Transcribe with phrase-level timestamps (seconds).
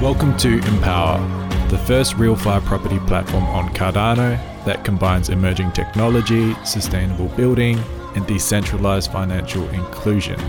[0.00, 7.28] Welcome to Empowa, the first RealFi property platform on Cardano that combines emerging technology, sustainable
[7.36, 7.78] building,
[8.16, 10.40] and decentralized financial inclusion.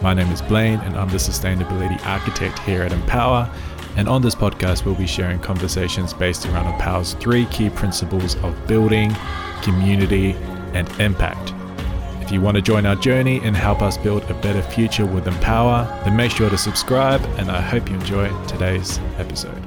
[0.00, 3.52] My name is Blaine, and I'm the sustainability architect here at Empowa.
[3.96, 8.54] And on this podcast, we'll be sharing conversations based around Empowa's three key principles of
[8.68, 9.12] building,
[9.62, 10.34] community,
[10.72, 11.53] and impact.
[12.24, 15.26] If you want to join our journey and help us build a better future with
[15.26, 19.62] Empowa, then make sure to subscribe, and I hope you enjoy today's episode.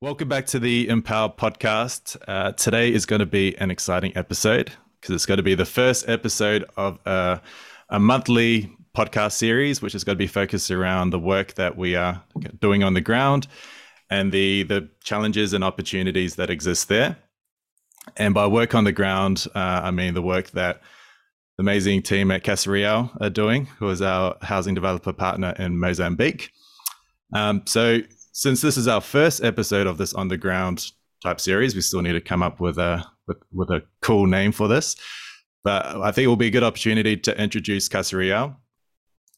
[0.00, 2.16] Welcome back to the Empowa podcast.
[2.26, 5.66] Uh, today is going to be an exciting episode because it's going to be the
[5.66, 7.42] first episode of a,
[7.90, 11.94] a monthly podcast series, which is going to be focused around the work that we
[11.94, 12.22] are
[12.58, 13.48] doing on the ground
[14.08, 17.18] and the the challenges and opportunities that exist there.
[18.16, 20.80] And by work on the ground, uh, I mean the work that
[21.56, 25.78] the amazing team at Casa Real are doing, who is our housing developer partner in
[25.78, 26.50] Mozambique.
[27.32, 28.00] Um, so,
[28.32, 30.90] since this is our first episode of this on the ground
[31.22, 34.52] type series, we still need to come up with a with, with a cool name
[34.52, 34.96] for this.
[35.62, 38.56] But I think it will be a good opportunity to introduce Casa Real,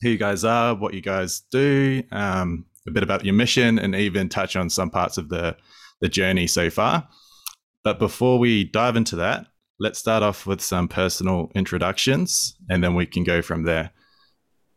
[0.03, 3.95] who you guys are, what you guys do, um, a bit about your mission, and
[3.95, 5.57] even touch on some parts of the
[6.01, 7.09] the journey so far.
[7.87, 9.47] But before we dive into that,
[9.79, 13.93] let's start off with some personal introductions and then we can go from there.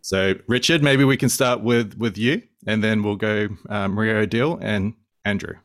[0.01, 4.17] So, Richard, maybe we can start with, with you and then we'll go um, Maria
[4.21, 4.93] Odile and
[5.25, 5.55] Andrew.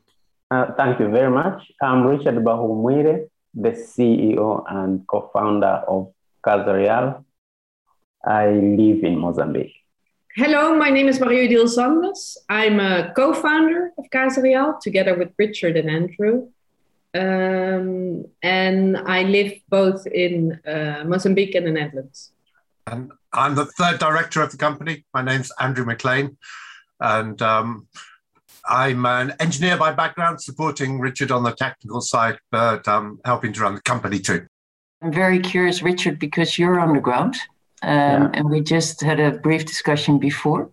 [0.51, 1.71] Uh, thank you very much.
[1.83, 7.27] I'm Richard Bahumwire, the CEO and co founder of Casa Real.
[8.27, 9.77] I live in Mozambique.
[10.35, 12.39] Hello, my name is Maria Odile Sanders.
[12.49, 16.49] I'm a co founder of Casa Real together with Richard and Andrew.
[17.15, 22.33] Um, and I live both in uh, Mozambique and the Netherlands.
[22.87, 25.05] And I'm the third director of the company.
[25.15, 26.37] My name's Andrew McLean,
[27.01, 27.87] and um,
[28.67, 33.61] I'm an engineer by background, supporting Richard on the technical side, but um, helping to
[33.61, 34.47] run the company too.
[35.03, 37.37] I'm very curious, Richard, because you're on the ground,
[37.83, 38.31] um, yeah.
[38.35, 40.71] and we just had a brief discussion before.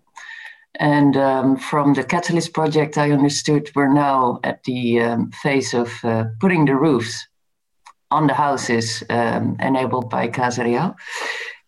[0.80, 5.92] And um, from the Catalyst project, I understood we're now at the um, phase of
[6.04, 7.28] uh, putting the roofs
[8.10, 10.96] on the houses um, enabled by Casa Real.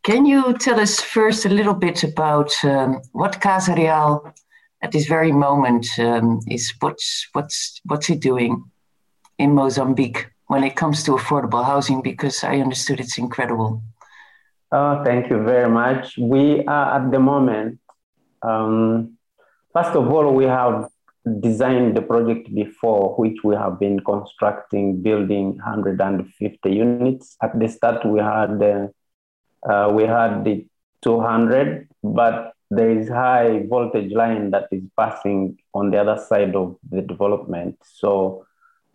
[0.04, 4.34] Can you tell us first a little bit about um, what Casa Real
[4.82, 6.74] at this very moment um, is?
[6.80, 8.64] What's what's what's it doing
[9.38, 12.02] in Mozambique when it comes to affordable housing?
[12.02, 13.82] Because I understood it's incredible.
[14.74, 16.18] Oh, thank you very much.
[16.18, 17.80] We are at the moment
[18.44, 19.18] um,
[19.74, 20.90] first of all, we have
[21.40, 27.38] designed the project before, which we have been constructing, building 150 units.
[27.42, 28.88] At the start, we had uh,
[29.68, 30.66] uh, we had the
[31.02, 36.76] 200, but there is high voltage line that is passing on the other side of
[36.90, 37.78] the development.
[37.84, 38.46] So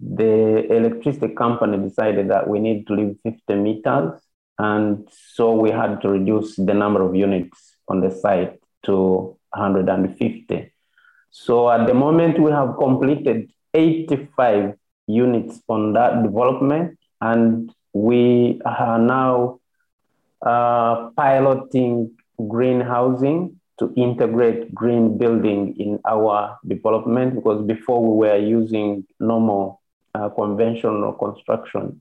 [0.00, 4.20] the electricity company decided that we need to leave 50 meters.
[4.58, 10.72] And so we had to reduce the number of units on the site to 150.
[11.31, 14.75] So at the moment, we have completed 85
[15.06, 19.60] units on that development, and we are now
[20.44, 22.12] uh, piloting
[22.48, 29.81] green housing to integrate green building in our development because before we were using normal
[30.14, 32.00] uh, conventional construction.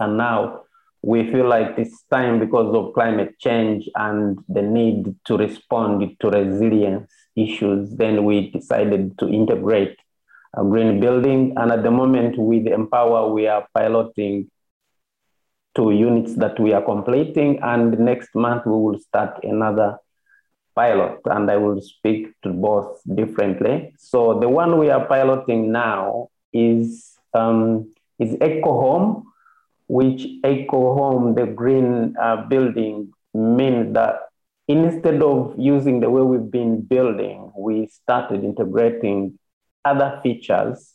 [0.00, 0.62] And now
[1.02, 6.30] we feel like it's time because of climate change and the need to respond to
[6.30, 7.90] resilience issues.
[7.96, 9.96] Then we decided to integrate
[10.56, 11.54] a green building.
[11.56, 14.50] And at the moment, with Empowa, we are piloting
[15.76, 17.60] two units that we are completing.
[17.62, 19.98] And next month, we will start another
[20.74, 21.20] pilot.
[21.26, 23.94] And I will speak to both differently.
[23.98, 29.27] So the one we are piloting now is, um, is Eco Home
[29.88, 34.20] which Eco Home, the green uh, building, means that
[34.68, 39.38] instead of using the way we've been building, we started integrating
[39.84, 40.94] other features.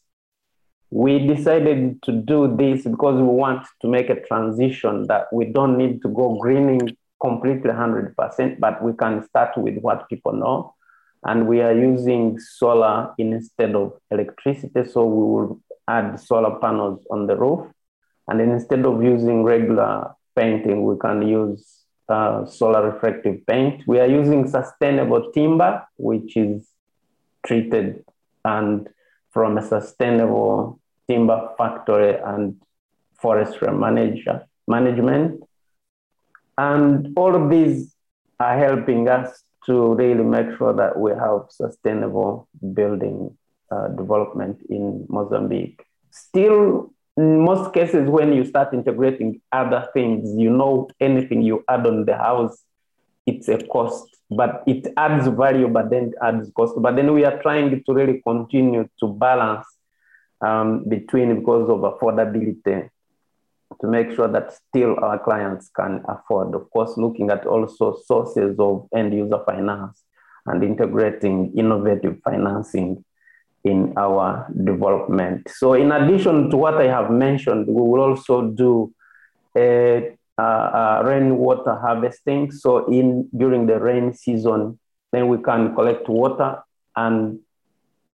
[0.92, 5.76] We decided to do this because we want to make a transition that we don't
[5.76, 10.76] need to go greening completely 100%, but we can start with what people know.
[11.26, 14.84] And we are using solar instead of electricity.
[14.88, 17.66] So we will add solar panels on the roof
[18.28, 23.84] and instead of using regular painting, we can use uh, solar reflective paint.
[23.88, 26.68] We are using sustainable timber, which is
[27.46, 28.04] treated
[28.46, 28.90] and
[29.32, 32.62] from a sustainable timber factory and
[33.20, 35.42] forestry manager, management.
[36.58, 37.96] And all of these
[38.40, 43.36] are helping us to really make sure that we have sustainable building
[43.72, 45.86] uh, development in Mozambique.
[46.12, 51.86] Still, in most cases, when you start integrating other things, you know anything you add
[51.86, 52.64] on the house,
[53.26, 56.74] it's a cost, but it adds value, but then adds cost.
[56.78, 59.66] But then we are trying to really continue to balance
[60.42, 62.90] um, between because of affordability
[63.82, 66.56] to make sure that still our clients can afford.
[66.56, 70.04] Of course, looking at also sources of end user finance
[70.46, 73.06] and integrating innovative financing
[73.64, 75.50] in our development.
[75.50, 78.94] So, in addition to what I have mentioned, we will also do
[79.56, 82.52] a, a, a rainwater harvesting.
[82.52, 84.80] So, in during the rain season,
[85.12, 86.62] then we can collect water,
[86.96, 87.40] and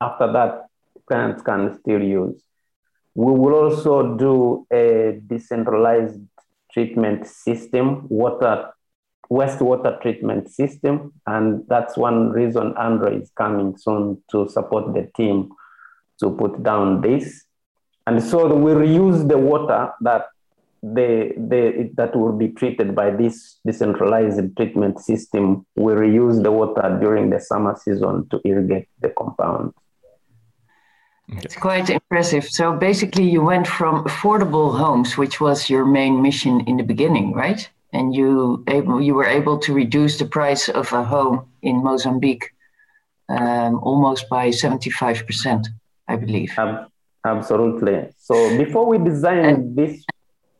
[0.00, 0.66] after that,
[1.06, 2.42] clients can still use.
[3.14, 6.20] We will also do a decentralized
[6.72, 8.72] treatment system, water
[9.30, 11.12] wastewater treatment system.
[11.26, 15.50] And that's one reason Andrew is coming soon to support the team
[16.20, 17.44] to put down this.
[18.06, 20.26] And so we reuse the water that
[20.82, 25.64] the, the, that will be treated by this decentralized treatment system.
[25.76, 29.72] We reuse the water during the summer season to irrigate the compound.
[31.28, 32.44] It's quite impressive.
[32.44, 37.32] So basically, you went from affordable homes, which was your main mission in the beginning,
[37.32, 37.66] right?
[37.96, 42.46] And you able you were able to reduce the price of a home in Mozambique
[43.28, 45.62] um, almost by seventy five percent,
[46.12, 46.52] I believe.
[46.58, 46.72] Um,
[47.24, 47.96] absolutely.
[48.18, 50.04] So before we design and, this,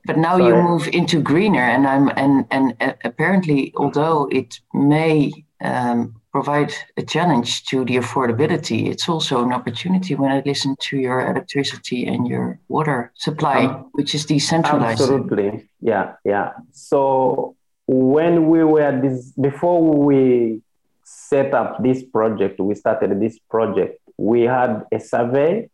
[0.08, 0.46] but now sorry.
[0.46, 5.32] you move into greener, and I'm and and uh, apparently, although it may
[5.70, 6.00] um,
[6.34, 11.18] provide a challenge to the affordability, it's also an opportunity when I listen to your
[11.30, 15.00] electricity and your water supply, um, which is decentralized.
[15.00, 15.68] Absolutely.
[15.80, 16.54] Yeah, yeah.
[16.72, 17.54] So
[17.86, 20.60] when we were this before we
[21.04, 25.70] set up this project, we started this project, we had a survey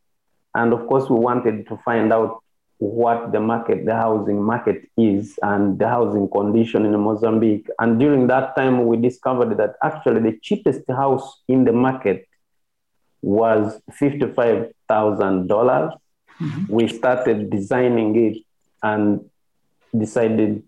[0.55, 2.40] and of course we wanted to find out
[2.81, 7.69] what the market, the housing market is and the housing condition in Mozambique.
[7.79, 12.27] And during that time, we discovered that actually the cheapest house in the market
[13.21, 14.73] was $55,000.
[16.41, 16.73] Mm-hmm.
[16.73, 18.39] We started designing it
[18.83, 19.29] and
[19.97, 20.63] decided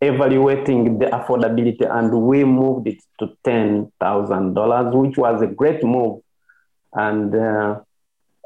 [0.00, 6.22] evaluating the affordability and we moved it to $10,000, which was a great move.
[6.94, 7.80] And uh,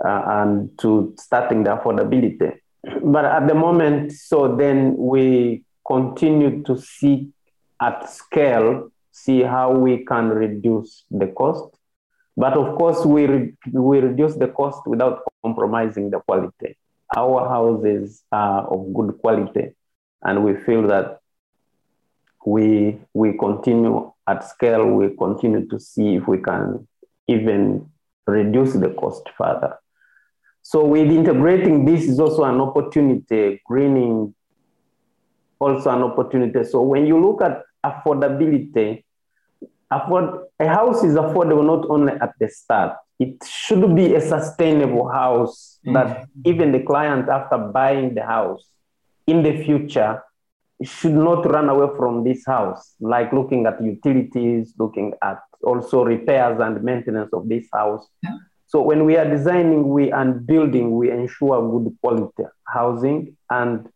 [0.04, 2.58] uh, and to starting the affordability.
[3.02, 7.28] But at the moment, so then we continue to see
[7.80, 11.76] at scale, see how we can reduce the cost.
[12.36, 16.76] But of course, we, re- we reduce the cost without compromising the quality.
[17.16, 19.74] Our houses are of good quality,
[20.22, 21.20] and we feel that
[22.46, 26.88] we, we continue at scale, we continue to see if we can
[27.28, 27.90] even
[28.26, 29.78] reduce the cost further.
[30.62, 34.34] So with integrating this is also an opportunity, greening
[35.58, 36.64] also an opportunity.
[36.64, 39.04] So when you look at affordability,
[39.90, 45.08] afford, a house is affordable not only at the start, it should be a sustainable
[45.08, 45.94] house mm-hmm.
[45.94, 48.64] that even the client after buying the house
[49.26, 50.22] in the future
[50.82, 56.58] should not run away from this house, like looking at utilities, looking at also repairs
[56.60, 58.06] and maintenance of this house.
[58.22, 58.38] Yeah
[58.72, 63.86] so when we are designing we and building, we ensure good quality housing and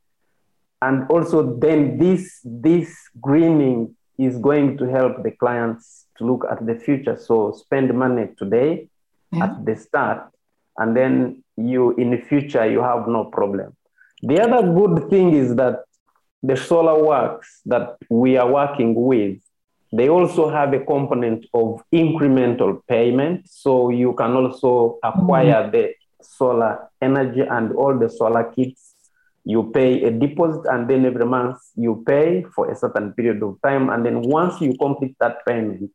[0.83, 6.67] and also then this this greening is going to help the clients to look at
[6.67, 7.17] the future.
[7.17, 8.89] So spend money today
[9.33, 9.45] yeah.
[9.45, 10.29] at the start,
[10.77, 13.75] and then you in the future you have no problem.
[14.21, 15.85] The other good thing is that
[16.43, 19.39] the solar works that we are working with
[19.93, 23.49] they also have a component of incremental payment.
[23.49, 25.71] So you can also acquire mm-hmm.
[25.71, 28.95] the solar energy and all the solar kits.
[29.45, 33.59] You pay a deposit and then every month you pay for a certain period of
[33.63, 33.91] time.
[33.91, 35.91] And then once you complete that payment,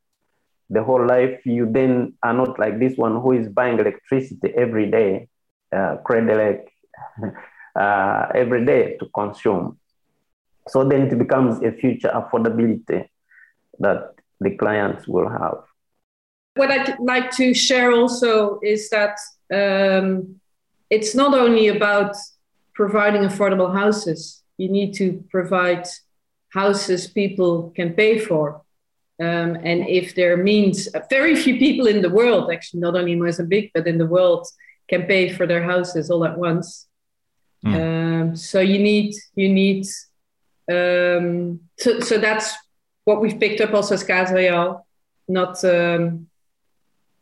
[0.70, 4.90] the whole life, you then are not like this one who is buying electricity every
[4.90, 5.28] day,
[5.76, 6.66] uh, credit
[7.76, 9.78] uh, every day to consume.
[10.70, 13.10] So then it becomes a future affordability
[13.80, 15.60] that the clients will have.
[16.56, 19.18] What I'd like to share also is that
[19.54, 20.40] um,
[20.90, 22.16] it's not only about
[22.74, 25.88] providing affordable houses, you need to provide
[26.50, 28.62] houses people can pay for.
[29.20, 33.22] Um, and if there means very few people in the world, actually, not only in
[33.22, 34.48] Mozambique, but in the world,
[34.90, 36.88] can pay for their houses all at once.
[37.66, 37.76] Mm.
[37.76, 39.86] Um, so you need you need
[40.70, 42.56] um, so so that's
[43.06, 44.86] what we've picked up also as Casa Real,
[45.28, 46.28] not um,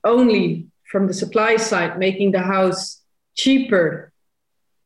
[0.04, 3.02] only from the supply side, making the house
[3.36, 4.12] cheaper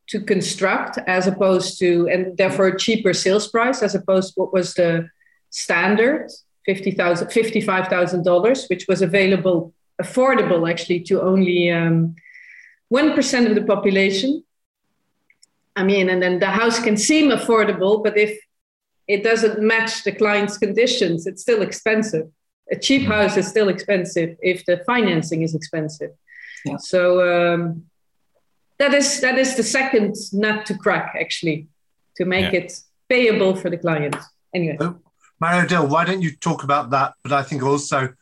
[0.07, 4.53] to construct as opposed to, and therefore a cheaper sales price as opposed to what
[4.53, 5.09] was the
[5.49, 6.29] standard,
[6.67, 12.15] $50,000, $55,000, which was available, affordable actually to only um,
[12.93, 14.43] 1% of the population.
[15.75, 18.37] I mean, and then the house can seem affordable, but if
[19.07, 22.29] it doesn't match the client's conditions, it's still expensive.
[22.71, 23.07] A cheap mm.
[23.07, 26.11] house is still expensive if the financing is expensive.
[26.65, 26.77] Yeah.
[26.77, 27.83] So um,
[28.79, 31.67] that is that is the second nut to crack, actually,
[32.17, 32.61] to make yeah.
[32.61, 32.79] it
[33.09, 34.15] payable for the client.
[34.55, 34.95] Anyway, oh,
[35.39, 37.13] Marie Odile, why don't you talk about that?
[37.23, 38.13] But I think also,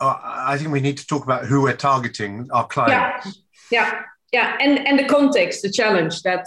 [0.00, 3.42] uh, I think we need to talk about who we're targeting, our clients.
[3.70, 6.46] Yeah, yeah, yeah, and and the context, the challenge that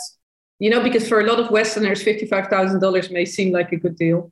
[0.61, 4.31] you know, because for a lot of Westerners, $55,000 may seem like a good deal,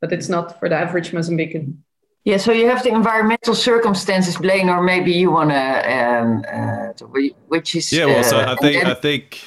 [0.00, 1.76] but it's not for the average Mozambican.
[2.24, 7.06] Yeah, so you have the environmental circumstances, Blaine, or maybe you want um, uh, to,
[7.46, 7.92] which is.
[7.92, 9.40] Yeah, well, so uh, I think, I think,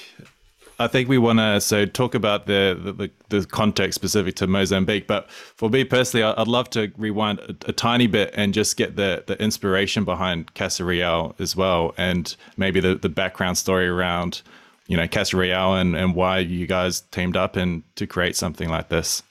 [0.80, 5.08] I think we want to so talk about the, the, the context specific to Mozambique.
[5.08, 8.96] But for me personally, I'd love to rewind a, a, tiny bit and just get
[8.96, 14.42] the the inspiration behind Casa Real as well, and maybe the the background story around
[14.88, 18.70] you know, Casa Real and, and why you guys teamed up and to create something
[18.70, 19.24] like this?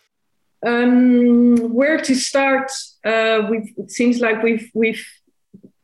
[0.67, 2.73] Um, where to start?
[3.05, 5.07] Uh, we've, it seems like we've we've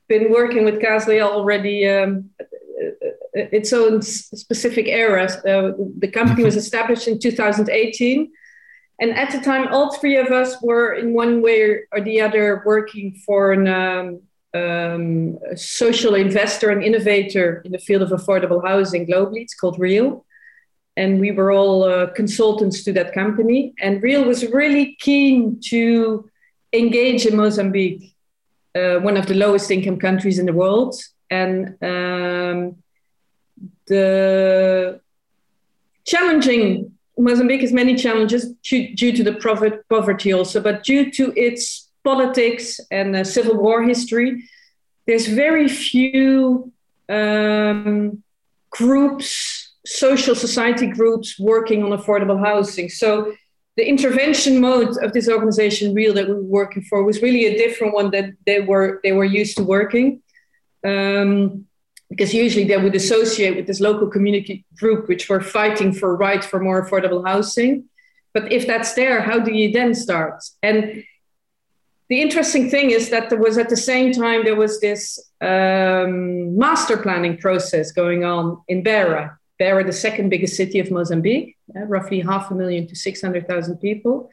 [0.09, 2.31] been working with Casa Real already um,
[3.35, 5.37] its own specific eras.
[5.45, 8.33] Uh, the company was established in 2018.
[9.01, 12.63] And at the time, all three of us were in one way or the other
[12.67, 14.23] working for an, um,
[14.55, 19.43] um, a social investor and innovator in the field of affordable housing globally.
[19.43, 20.25] It's called Reall.
[20.97, 23.73] And we were all uh, consultants to that company.
[23.81, 26.29] And Reall was really keen to
[26.73, 28.15] engage in Mozambique,
[28.75, 31.01] uh, one of the lowest income countries in the world.
[31.31, 32.83] And um,
[33.87, 35.01] the
[36.05, 41.90] challenging, Mozambique has many challenges due, due to the poverty also, but due to its
[42.05, 44.45] politics and uh, civil war history,
[45.07, 46.73] there's very few
[47.09, 48.23] um,
[48.71, 52.89] groups, social society groups working on affordable housing.
[52.89, 53.33] So
[53.77, 57.57] the intervention mode of this organization, Reall, that we were working for, was really a
[57.57, 60.23] different one that they were they were used to working.
[60.85, 61.67] Um,
[62.11, 66.45] because usually they would associate with this local community group, which were fighting for rights
[66.45, 67.85] for more affordable housing.
[68.35, 70.43] But if that's there, how do you then start?
[70.63, 71.05] And
[72.11, 76.59] the interesting thing is that there was at the same time there was this um,
[76.59, 79.39] master planning process going on in Beira.
[79.61, 84.29] Beira, the second biggest city of Mozambique, roughly half a million to 600,000 people.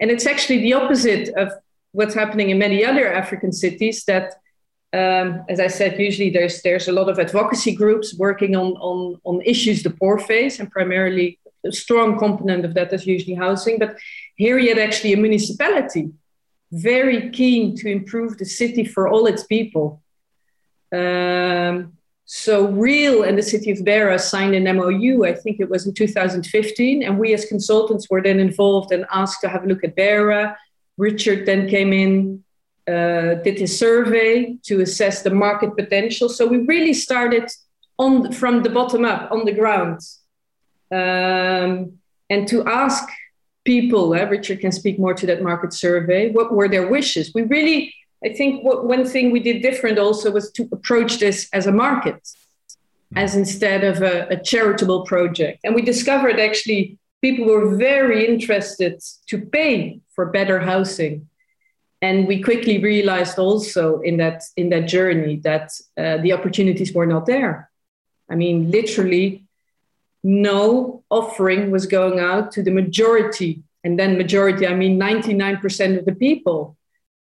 [0.00, 1.52] And it's actually the opposite of
[1.92, 4.36] what's happening in many other African cities that
[4.92, 9.20] um, as I said, usually there's there's a lot of advocacy groups working on on
[9.22, 13.78] on issues the poor face, and primarily a strong component of that is usually housing.
[13.78, 13.96] But
[14.34, 16.10] here you had actually a municipality
[16.72, 20.02] very keen to improve the city for all its people.
[20.92, 25.86] Um, so Reall and the city of Beira signed an MOU, I think it was
[25.86, 29.82] in 2015, and we as consultants were then involved and asked to have a look
[29.82, 30.56] at Beira.
[30.96, 32.44] Richard then came in,
[32.86, 36.28] uh, did his survey to assess the market potential.
[36.28, 37.50] So we really started
[37.98, 40.00] on from the bottom up, on the ground,
[40.92, 41.98] um,
[42.30, 43.08] and to ask
[43.74, 47.24] people, uh, Richard can speak more to that market survey, what were their wishes?
[47.36, 47.78] We really,
[48.28, 51.74] I think what, one thing we did different also was to approach this as a
[51.86, 52.20] market,
[53.24, 55.58] as instead of a, a charitable project.
[55.62, 56.82] And we discovered actually
[57.26, 58.94] people were very interested
[59.30, 61.28] to pay for better housing.
[62.02, 65.66] And we quickly realized also in that in that journey that
[66.02, 67.54] uh, the opportunities were not there.
[68.32, 69.26] I mean, literally,
[70.22, 73.62] no offering was going out to the majority.
[73.84, 76.76] And then majority i mean 99% of the people.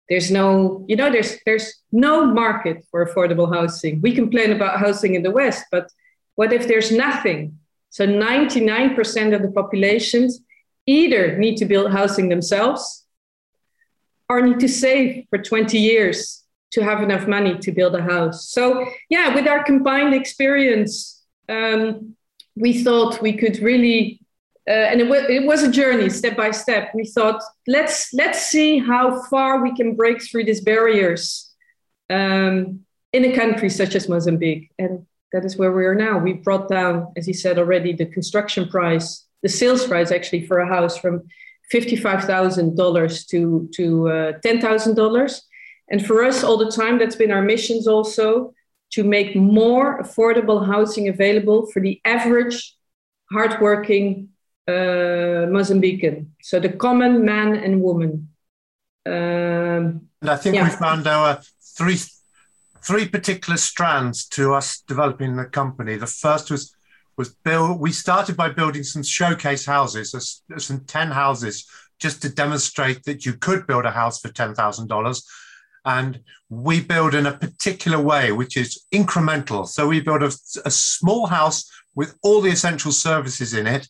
[0.09, 4.01] There's no you know there's there's no market for affordable housing.
[4.01, 5.91] We complain about housing in the west but
[6.37, 7.59] what if there's nothing?
[7.91, 10.41] So 99% of the populations
[10.85, 13.07] either need to build housing themselves
[14.29, 18.49] or need to save for 20 years to have enough money to build a house.
[18.51, 22.17] So yeah with our combined experience um,
[22.57, 24.21] we thought we could really
[24.67, 26.91] uh, and it, w- it was a journey step by step.
[26.95, 31.53] We thought let's let's see how far we can break through these barriers
[32.09, 32.81] um,
[33.13, 34.71] in a country such as mozambique.
[34.79, 36.19] And that is where we are now.
[36.19, 40.59] We brought down as he said already the construction price the sales price actually for
[40.59, 41.23] a house from
[41.73, 45.41] $55,000 to, to uh, $10,000.
[45.91, 48.55] And for us, all the time, that's been our missions also
[48.95, 52.77] to make more affordable housing available for the average
[53.33, 54.29] hardworking
[54.69, 56.27] uh, Mozambican.
[56.43, 58.29] So the common man and woman.
[59.07, 60.65] Um, and I think yeah.
[60.65, 61.41] we found our
[61.77, 61.99] three
[62.83, 65.97] three particular strands to us developing the company.
[65.97, 66.75] The first was
[67.17, 67.81] was build.
[67.81, 73.35] We started by building some showcase houses, some ten houses, just to demonstrate that you
[73.35, 75.27] could build a house for ten thousand dollars.
[75.85, 79.67] And we build in a particular way, which is incremental.
[79.67, 80.33] So we build a,
[80.65, 83.89] a small house with all the essential services in it,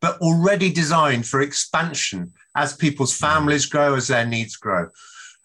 [0.00, 4.88] but already designed for expansion as people's families grow, as their needs grow.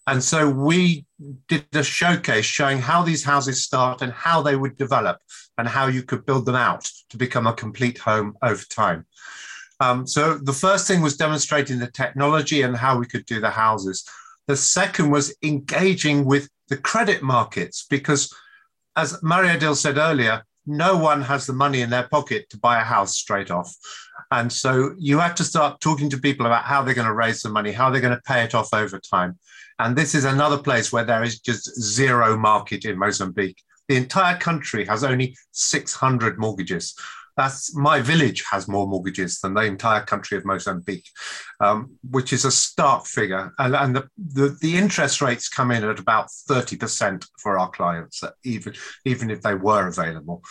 [0.07, 1.05] And so we
[1.47, 5.19] did a showcase showing how these houses start and how they would develop
[5.57, 9.05] and how you could build them out to become a complete home over time.
[9.79, 13.49] Um, so the first thing was demonstrating the technology and how we could do the
[13.49, 14.07] houses.
[14.47, 18.33] The second was engaging with the credit markets because,
[18.95, 22.81] as Marie Odile said earlier, no one has the money in their pocket to buy
[22.81, 23.73] a house straight off.
[24.31, 27.41] And so you have to start talking to people about how they're going to raise
[27.41, 29.39] the money, how they're going to pay it off over time.
[29.79, 33.61] And this is another place where there is just zero market in Mozambique.
[33.87, 36.95] The entire country has only 600 mortgages.
[37.37, 41.07] That's my village has more mortgages than the entire country of Mozambique,
[41.59, 43.53] um, which is a stark figure.
[43.59, 48.23] And, and the, the, the, interest rates come in at about 30% for our clients,
[48.43, 48.73] even,
[49.05, 50.41] even if they were available.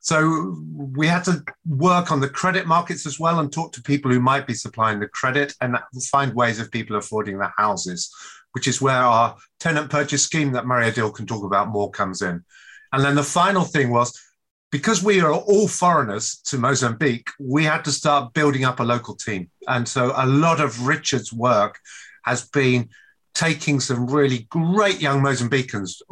[0.00, 0.56] So
[0.96, 4.20] we had to work on the credit markets as well and talk to people who
[4.20, 5.76] might be supplying the credit and
[6.10, 8.10] find ways of people affording the houses,
[8.52, 12.22] which is where our tenant purchase scheme that Maria Odile can talk about more comes
[12.22, 12.42] in.
[12.92, 14.18] And then the final thing was
[14.70, 19.16] because we are all foreigners to Mozambique, we had to start building up a local
[19.16, 19.50] team.
[19.66, 21.78] And so a lot of Richard's work
[22.24, 22.88] has been
[23.34, 26.02] taking some really great young Mozambicans,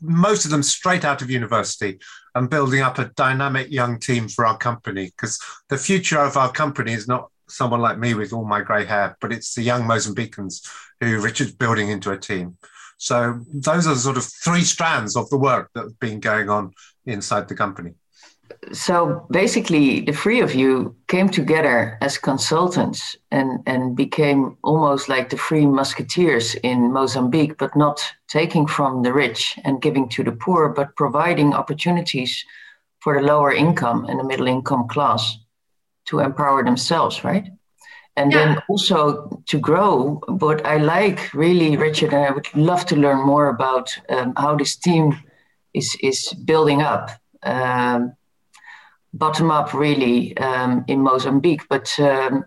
[0.00, 1.98] most of them straight out of university,
[2.34, 5.06] and building up a dynamic young team for our company.
[5.06, 8.84] Because the future of our company is not someone like me with all my grey
[8.84, 10.66] hair, but it's the young Mozambicans
[11.00, 12.56] who Richard's building into a team.
[12.96, 16.72] So those are sort of three strands of the work that have been going on
[17.06, 17.94] inside the company.
[18.72, 25.30] So basically, the three of you came together as consultants and, and became almost like
[25.30, 30.32] the three musketeers in Mozambique, but not taking from the rich and giving to the
[30.32, 32.44] poor, but providing opportunities
[33.00, 35.38] for the lower income and the middle income class
[36.06, 37.48] to empower themselves, right?
[38.16, 38.38] And yeah.
[38.38, 40.20] then also to grow.
[40.28, 44.54] But I like really, Richard, and I would love to learn more about um, how
[44.56, 45.18] this team
[45.74, 47.10] is, is building up.
[47.42, 48.14] Um,
[49.14, 51.66] bottom up really um, in Mozambique.
[51.68, 52.44] But um,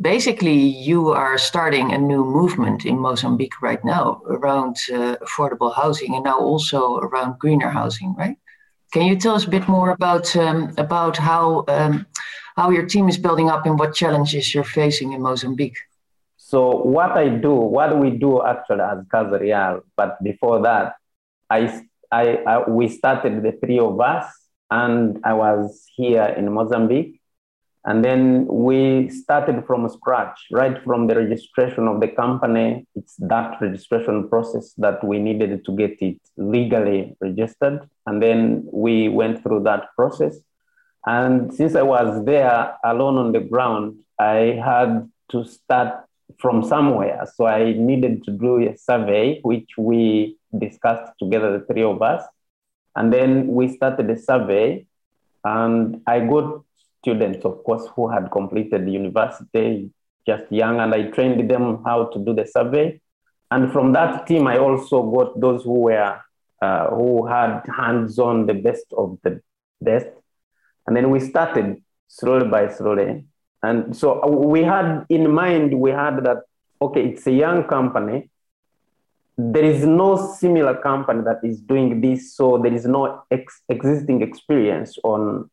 [0.00, 6.14] basically, you are starting a new movement in Mozambique right now around uh, affordable housing
[6.14, 8.36] and now also around greener housing, right?
[8.92, 12.06] Can you tell us a bit more about um, about how um,
[12.56, 15.76] how your team is building up and what challenges you're facing in Mozambique?
[16.36, 20.94] So what I do, what we do actually as Casa Real, but before that,
[21.50, 24.26] I, I, I we started the three of us
[24.70, 27.20] and I was here in Mozambique.
[27.88, 32.84] And then we started from scratch, right from the registration of the company.
[32.96, 37.88] It's that registration process that we needed to get it legally registered.
[38.06, 40.36] And then we went through that process.
[41.06, 46.06] And since I was there alone on the ground, I had to start
[46.40, 47.24] from somewhere.
[47.36, 52.22] So I needed to do a survey, which we discussed together, the three of us.
[52.94, 54.86] And then we started a survey,
[55.44, 56.62] and I got
[57.00, 59.90] students, of course, who had completed the university,
[60.26, 63.00] just young, and I trained them how to do the survey.
[63.50, 66.20] And from that team, I also got those who were
[66.62, 69.40] uh, who had hands-on the best of the
[69.80, 70.06] best.
[70.86, 73.26] And then we started slowly by slowly.
[73.62, 76.38] And so we had in mind, we had that,
[76.80, 78.30] okay, it's a young company
[79.38, 84.22] there is no similar company that is doing this, so there is no ex- existing
[84.22, 85.50] experience on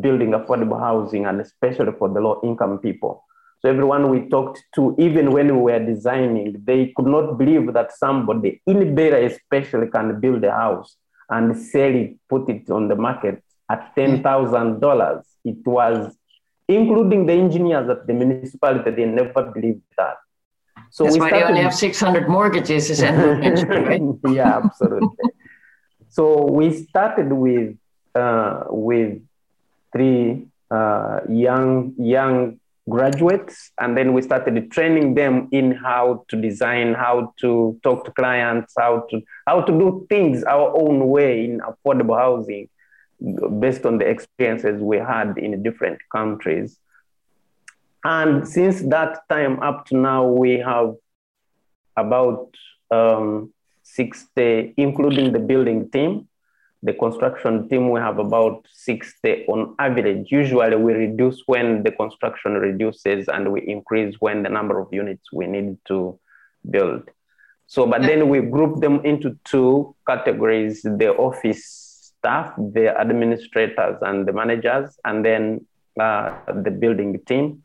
[0.00, 3.24] building affordable housing, and especially for the low income people.
[3.60, 7.92] So everyone we talked to, even when we were designing, they could not believe that
[7.92, 10.96] somebody in Beira especially can build a house
[11.28, 15.24] and sell it, put it on the market at ten thousand dollars.
[15.44, 16.16] It was
[16.68, 20.16] including the engineers at the municipality, they never believed that.
[20.90, 24.02] So That's why they only have 600 mortgages, as Andrew mentioned, right?
[24.34, 25.08] yeah, absolutely.
[26.08, 27.76] so we started with
[28.14, 29.20] uh, with
[29.92, 36.94] three uh, young young graduates, and then we started training them in how to design,
[36.94, 41.60] how to talk to clients, how to how to do things our own way in
[41.60, 42.68] affordable housing,
[43.60, 46.78] based on the experiences we had in different countries.
[48.06, 50.94] And since that time up to now, we have
[51.96, 52.54] about
[52.92, 56.28] um, 60, including the building team,
[56.84, 60.28] the construction team, we have about 60 on average.
[60.30, 65.32] Usually we reduce when the construction reduces and we increase when the number of units
[65.32, 66.16] we need to
[66.70, 67.10] build.
[67.66, 74.28] So, but then we group them into two categories, the office staff, the administrators and
[74.28, 75.66] the managers, and then
[75.98, 77.64] uh, the building team.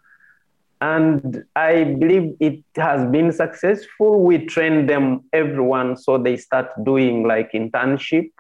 [0.82, 4.24] And I believe it has been successful.
[4.24, 8.32] We train them, everyone, so they start doing like internship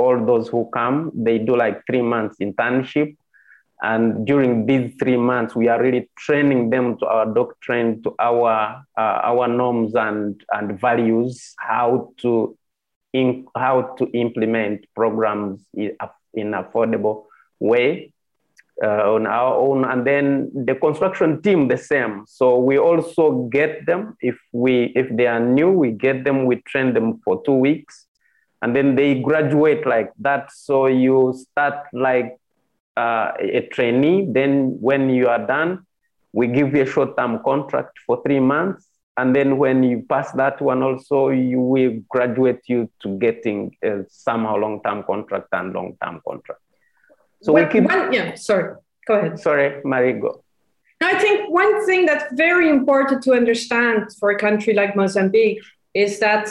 [0.00, 3.16] all those who come, they do like three months internship.
[3.82, 8.84] And during these three months, we are really training them to our doctrine, to our
[8.98, 12.56] uh, our norms and, and values, how to
[13.12, 15.96] in, how to implement programs in,
[16.34, 17.24] in affordable
[17.58, 18.12] way
[18.82, 19.84] uh, on our own.
[19.84, 22.24] And then the construction team the same.
[22.26, 26.56] So we also get them if we if they are new, we get them, we
[26.56, 28.06] train them for two weeks
[28.62, 30.52] and then they graduate like that.
[30.52, 32.38] So you start like
[32.96, 34.26] uh, a trainee.
[34.30, 35.86] Then when you are done,
[36.32, 38.86] we give you a short-term contract for three months.
[39.16, 44.04] And then when you pass that one also, you will graduate you to getting a
[44.08, 46.60] somehow long-term contract and long-term contract.
[47.42, 47.84] So we keep.
[47.84, 48.74] One, yeah, sorry.
[49.06, 49.40] Go ahead.
[49.40, 50.42] Sorry, Marigo.
[51.02, 55.62] I think one thing that's very important to understand for a country like Mozambique
[55.94, 56.50] is that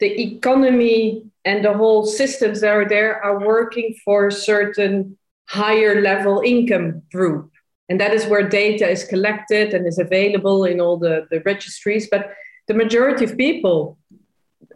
[0.00, 6.02] the economy and the whole systems that are there are working for a certain higher
[6.02, 7.50] level income group.
[7.88, 12.06] And that is where data is collected and is available in all the, the registries.
[12.10, 12.34] But
[12.66, 13.96] the majority of people,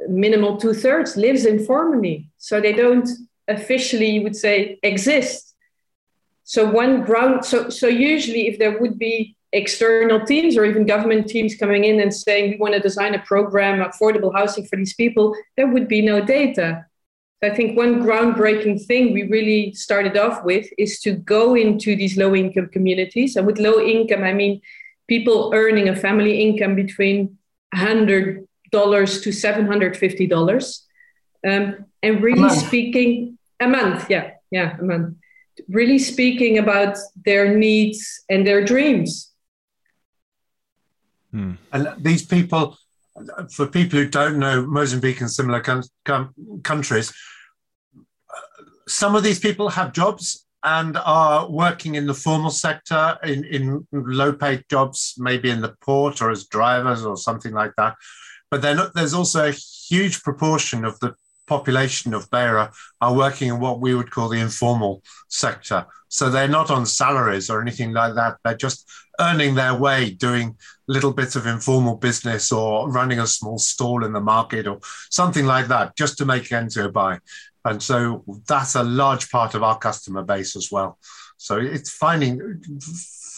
[0.09, 2.31] minimal two thirds, lives informally.
[2.39, 3.07] So they don't
[3.49, 5.55] officially, you would say, exist.
[6.45, 11.29] So one ground, so so usually if there would be external teams or even government
[11.29, 14.95] teams coming in and saying we want to design a program affordable housing for these
[14.95, 16.87] people there would be no data.
[17.45, 22.17] I think one groundbreaking thing we really started off with is to go into these
[22.17, 23.35] low income communities.
[23.37, 24.61] And with low income i mean
[25.09, 27.37] people earning a family income between
[27.75, 30.81] $100 to $750
[31.47, 35.17] um, and really speaking a month yeah yeah a month
[35.69, 39.33] really speaking about their needs and their dreams
[41.33, 41.55] Hmm.
[41.73, 42.77] And these people,
[43.51, 47.13] for people who don't know Mozambique and similar com- com- countries,
[48.87, 53.87] some of these people have jobs and are working in the formal sector in, in
[53.93, 57.95] low paid jobs, maybe in the port or as drivers or something like that.
[58.51, 61.15] But then there's also a huge proportion of the
[61.47, 65.87] population of Beira are working in what we would call the informal sector.
[66.09, 68.37] So they're not on salaries or anything like that.
[68.45, 68.89] They're just
[69.21, 70.57] earning their way doing
[70.89, 75.47] little bits of informal business or running a small stall in the market or something
[75.47, 77.19] like that just to make ends go by.
[77.65, 80.99] And so that's a large part of our customer base as well.
[81.37, 82.61] So it's finding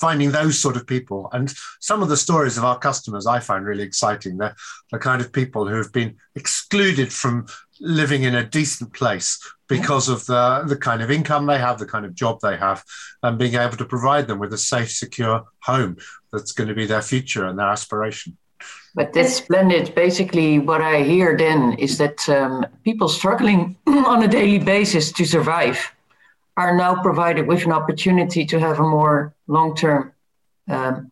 [0.04, 1.30] finding those sort of people.
[1.32, 4.36] And some of the stories of our customers I find really exciting.
[4.36, 4.54] They're
[4.92, 7.46] the kind of people who have been excluded from
[7.80, 9.30] living in a decent place
[9.66, 12.84] because of the, the kind of income they have, the kind of job they have,
[13.22, 15.96] and being able to provide them with a safe, secure home
[16.32, 18.36] that's going to be their future and their aspiration.
[18.94, 19.94] But that's splendid.
[19.94, 25.24] Basically, what I hear then is that um, people struggling on a daily basis to
[25.24, 25.78] survive
[26.56, 30.12] are now provided with an opportunity to have a more long term
[30.68, 31.10] um,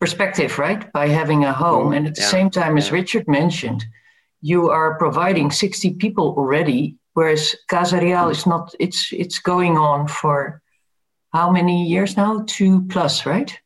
[0.00, 0.92] perspective, right?
[0.92, 1.92] By having a home.
[1.92, 2.28] And at the yeah.
[2.28, 3.84] same time, as Richard mentioned,
[4.40, 10.08] you are providing 60 people already, whereas Casa Real is not, it's, it's going on
[10.08, 10.60] for
[11.32, 12.44] how many years now?
[12.46, 13.58] Two plus, right?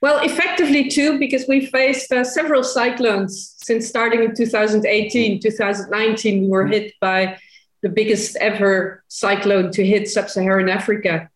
[0.00, 5.40] Well, effectively two, because we faced uh, several cyclones since starting in 2018.
[5.40, 7.36] 2019, we were hit by
[7.82, 11.30] the biggest ever cyclone to hit sub-Saharan Africa.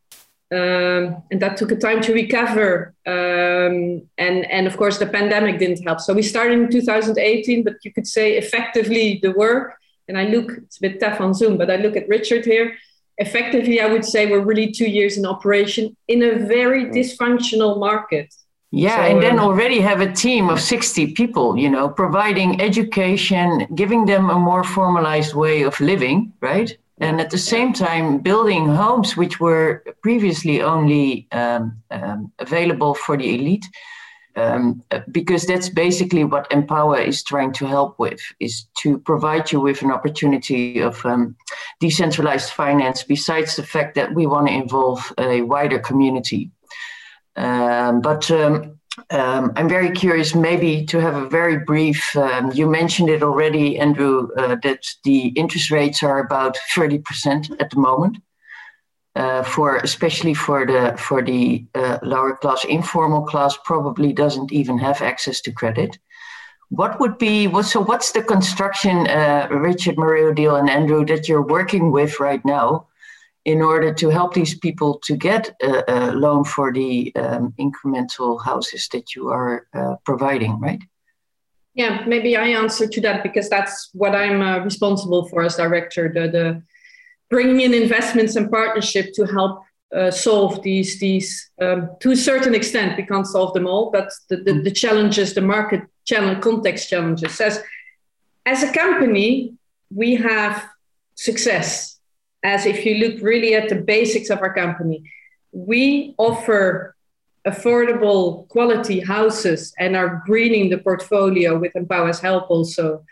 [0.52, 2.94] Um, and that took a time to recover.
[3.06, 6.00] Um, and, and of course, the pandemic didn't help.
[6.00, 9.76] So we started in 2018, but you could say effectively the work,
[10.08, 12.76] and I look, it's a bit tough on Zoom, but I look at Richard here.
[13.18, 18.34] Effectively, I would say we're really two years in operation in a very dysfunctional market.
[18.74, 22.60] Yeah, so, and then um, already have a team of 60 people, you know, providing
[22.60, 26.76] education, giving them a more formalized way of living, right?
[27.02, 33.16] and at the same time building homes which were previously only um, um, available for
[33.16, 33.66] the elite
[34.36, 39.60] um, because that's basically what Empowa is trying to help with is to provide you
[39.60, 41.36] with an opportunity of um,
[41.80, 46.50] decentralized finance besides the fact that we want to involve a wider community
[47.36, 48.78] but um,
[49.10, 52.14] um, I'm very curious, maybe to have a very brief.
[52.16, 57.70] Um, you mentioned it already, Andrew, uh, that the interest rates are about 30% at
[57.70, 58.18] the moment.
[59.14, 64.78] Uh, for especially for the for the uh, lower class, informal class probably doesn't even
[64.78, 65.98] have access to credit.
[66.70, 67.66] What would be what?
[67.66, 72.42] So what's the construction, uh, Richard, Marie Odile, and Andrew that you're working with right
[72.46, 72.86] now?
[73.44, 78.42] In order to help these people to get a, a loan for the um, incremental
[78.42, 80.80] houses that you are uh, providing, right?
[81.74, 86.12] Yeah, maybe I answer to that because that's what I'm uh, responsible for as director.
[86.12, 86.62] The, the
[87.30, 89.62] bringing in investments and partnership to help
[89.94, 92.96] uh, solve these these um, to a certain extent.
[92.96, 97.40] We can't solve them all, but the, the, the challenges, the market challenge, context challenges.
[97.40, 97.62] As
[98.44, 99.54] as a company,
[99.90, 100.64] we have
[101.14, 101.91] success
[102.42, 105.10] as if you look really at the basics of our company,
[105.52, 106.96] we offer
[107.46, 113.04] affordable quality houses and are greening the portfolio with Empowa's help also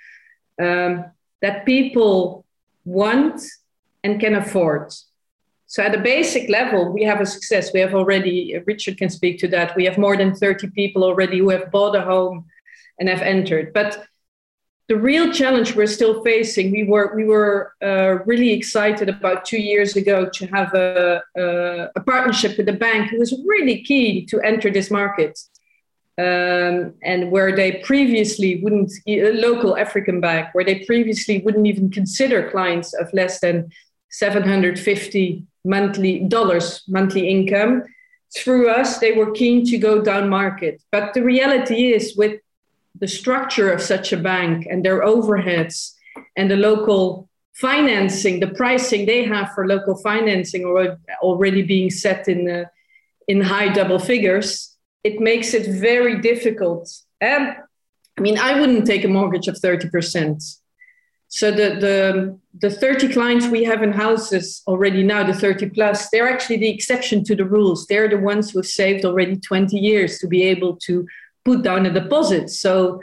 [0.61, 1.05] um,
[1.43, 2.45] that people
[2.85, 3.41] want
[4.05, 4.93] and can afford.
[5.67, 7.73] So at a basic level, we have a success.
[7.73, 9.77] We have already, Richard can speak to that.
[9.77, 12.47] We have more than 30 people already who have bought a home
[12.99, 13.73] and have entered.
[13.73, 14.05] But
[14.91, 19.63] the real challenge we're still facing, we were we were uh, really excited about two
[19.71, 21.45] years ago to have a, a,
[21.95, 25.39] a, partnership with a bank who was really keen to enter this market,
[26.19, 31.89] um, and where they previously wouldn't a local African bank where they previously wouldn't even
[31.89, 33.71] consider clients of less than
[34.11, 37.85] 750 monthly dollars monthly income.
[38.37, 42.41] Through us, they were keen to go down market, but the reality is with
[43.01, 45.95] the structure of such a bank and their overheads
[46.37, 50.65] and the local financing, the pricing they have for local financing
[51.23, 52.65] already being set in uh,
[53.29, 56.91] in high double figures, it makes it very difficult.
[57.21, 57.55] And
[58.19, 60.43] I mean, I wouldn't take a mortgage of thirty percent.
[61.29, 66.11] So the the the thirty clients we have in houses already now, the thirty plus,
[66.11, 67.87] they're actually the exception to the rules.
[67.87, 71.07] They're the ones who've saved already twenty years to be able to
[71.45, 72.51] put down a deposit.
[72.51, 73.01] So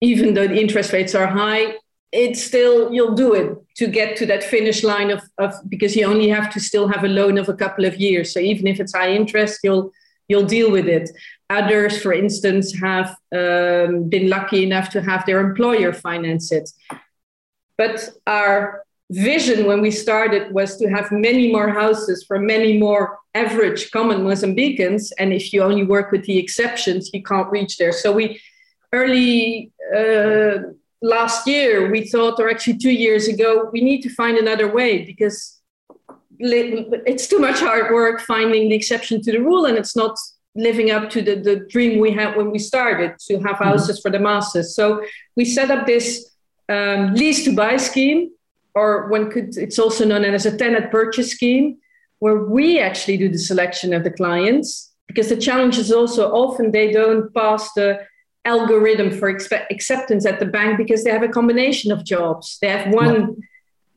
[0.00, 1.74] even though the interest rates are high,
[2.12, 6.06] it's still you'll do it to get to that finish line of, of because you
[6.06, 8.32] only have to still have a loan of a couple of years.
[8.32, 9.92] So even if it's high interest, you'll
[10.28, 11.10] you'll deal with it.
[11.50, 16.70] Others, for instance, have um, been lucky enough to have their employer finance it.
[17.78, 23.18] But our vision when we started was to have many more houses for many more
[23.44, 25.12] average common Mozambicans.
[25.18, 27.92] And if you only work with the exceptions, you can't reach there.
[27.92, 28.40] So we
[28.92, 30.54] early uh,
[31.00, 35.04] last year, we thought, or actually two years ago, we need to find another way
[35.04, 35.58] because
[36.40, 40.16] it's too much hard work finding the exception to the rule and it's not
[40.54, 43.64] living up to the, the dream we had when we started to have mm-hmm.
[43.64, 44.02] houses mm-hmm.
[44.02, 44.74] for the masses.
[44.74, 45.02] So
[45.36, 46.32] we set up this
[46.68, 48.30] um, lease to buy scheme
[48.74, 51.78] or one could, it's also known as a tenant purchase scheme,
[52.18, 54.92] where we actually do the selection of the clients.
[55.06, 58.00] Because the challenge is also often they don't pass the
[58.44, 62.58] algorithm for expe- acceptance at the bank because they have a combination of jobs.
[62.60, 63.36] They have one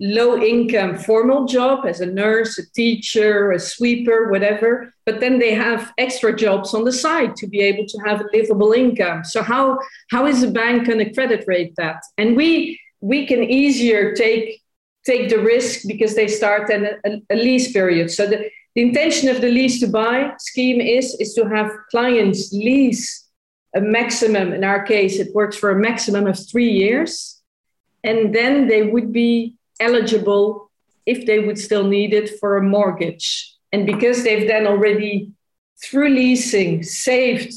[0.01, 5.53] low income formal job as a nurse, a teacher, a sweeper, whatever, but then they
[5.53, 9.23] have extra jobs on the side to be able to have a livable income.
[9.23, 9.77] So how
[10.09, 12.01] how is a bank going to credit rate that?
[12.17, 14.61] And we we can easier take
[15.05, 18.11] take the risk because they start at a, a, lease period.
[18.11, 22.53] So the, the intention of the lease to buy scheme is, is to have clients
[22.53, 23.27] lease
[23.75, 27.41] a maximum, in our case, it works for a maximum of three years.
[28.03, 30.69] And then they would be eligible
[31.05, 33.55] if they would still need it for a mortgage.
[33.71, 35.31] And because they've then already,
[35.83, 37.53] through leasing, saved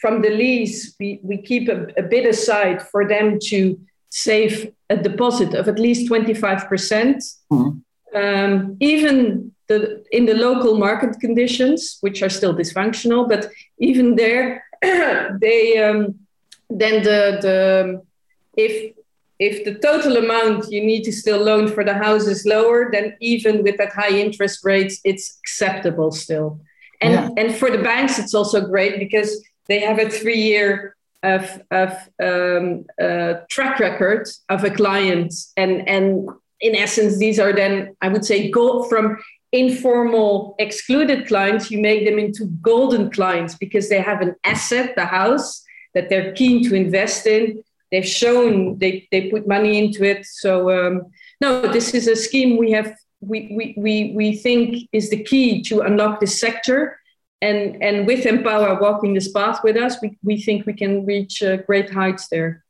[0.00, 3.78] from the lease, we, we keep a, a bit aside for them to
[4.10, 7.22] save a deposit of at least 25%.
[7.52, 7.82] mm
[8.14, 14.64] um, even the, in the local market conditions, which are still dysfunctional, but even there,
[14.82, 16.14] they um,
[16.70, 18.02] then the, the
[18.56, 18.94] if
[19.38, 23.16] if the total amount you need to still loan for the house is lower, then
[23.20, 26.60] even with that high interest rates, it's acceptable still.
[27.00, 27.28] And yeah.
[27.36, 30.96] and for the banks, it's also great because they have a three-year
[31.36, 31.90] of, of
[32.22, 36.28] um, uh, track record of a client and, and
[36.60, 39.18] in essence, these are then, I would say, go from
[39.52, 45.06] informal excluded clients, you make them into golden clients because they have an asset, the
[45.06, 45.64] house,
[45.94, 47.62] that they're keen to invest in.
[47.90, 50.26] They've shown they, they put money into it.
[50.26, 51.06] So um,
[51.40, 55.62] no, this is a scheme we have we, we, we, we think is the key
[55.62, 57.00] to unlock this sector.
[57.40, 61.42] And, and with Empowa walking this path with us, we, we think we can reach
[61.42, 62.64] uh, great heights there.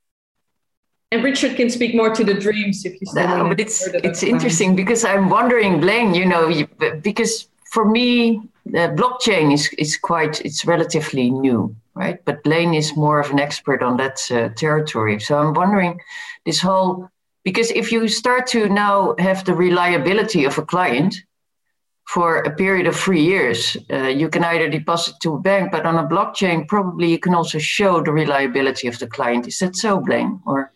[1.10, 3.26] And Richard can speak more to the dreams if you say.
[3.26, 6.12] No, but it's it's interesting because I'm wondering, Blaine.
[6.12, 6.52] You know,
[7.00, 12.22] because for me, the blockchain is is quite it's relatively new, right?
[12.26, 15.18] But Blaine is more of an expert on that uh, territory.
[15.18, 15.98] So I'm wondering,
[16.44, 17.08] this whole
[17.42, 21.24] because if you start to now have the reliability of a client
[22.08, 25.84] for a period of three years, uh, you can either deposit to a bank, but
[25.84, 29.46] on a blockchain, probably you can also show the reliability of the client.
[29.46, 30.40] Is that so, Blaine?
[30.46, 30.72] Or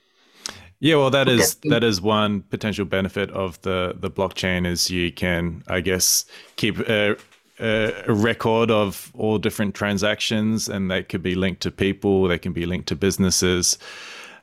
[0.81, 5.11] yeah, well, that is that is one potential benefit of the the blockchain is you
[5.11, 7.17] can, I guess, keep a,
[7.59, 12.53] a, record of all different transactions, and they could be linked to people, they can
[12.53, 13.79] be linked to businesses.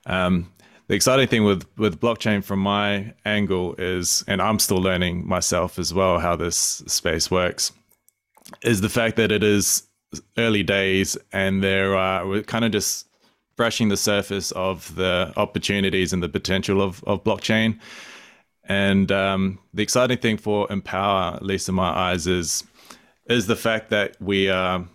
[0.07, 0.51] Um,
[0.89, 5.77] the exciting thing with with blockchain, from my angle, is, and I'm still learning myself
[5.77, 7.71] as well how this space works,
[8.63, 9.83] is the fact that it is
[10.35, 13.07] early days, and there are we're kind of just
[13.55, 17.77] brushing the surface of the opportunities and the potential of, of blockchain.
[18.63, 22.63] And um, the exciting thing for Empowa, at least in my eyes, is
[23.29, 24.87] is the fact that we are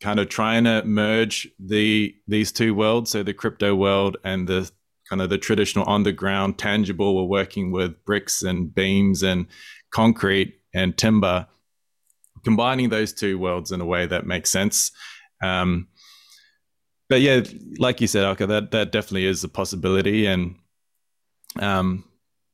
[0.00, 4.70] kind of trying to merge the these two worlds, so the crypto world and the
[5.08, 7.16] kind of the traditional underground tangible.
[7.16, 9.46] We're working with bricks and beams and
[9.90, 11.46] concrete and timber,
[12.44, 14.90] combining those two worlds in a way that makes sense.
[15.42, 15.88] Um,
[17.08, 17.42] but yeah,
[17.78, 20.56] like you said, Alka, that that definitely is a possibility, and
[21.60, 22.04] um,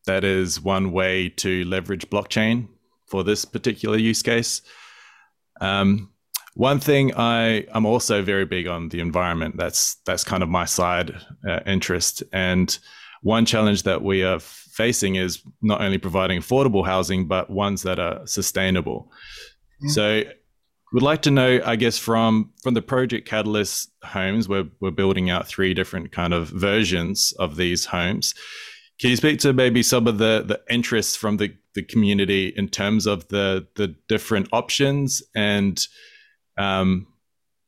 [0.06, 2.68] that is one way to leverage blockchain
[3.06, 4.62] for this particular use case.
[5.60, 6.12] Um,
[6.54, 9.56] one thing I I'm also very big on the environment.
[9.56, 11.14] That's that's kind of my side
[11.48, 12.78] uh, interest, and
[13.22, 17.98] one challenge that we are facing is not only providing affordable housing, but ones that
[17.98, 19.10] are sustainable.
[19.82, 19.88] Mm-hmm.
[19.88, 20.22] So
[20.92, 25.30] would like to know, I guess, from from the Project Catalyst homes, we're we're building
[25.30, 28.34] out three different kind of versions of these homes.
[29.00, 32.68] Can you speak to maybe some of the the interests from the the community in
[32.68, 35.86] terms of the the different options and
[36.58, 37.06] um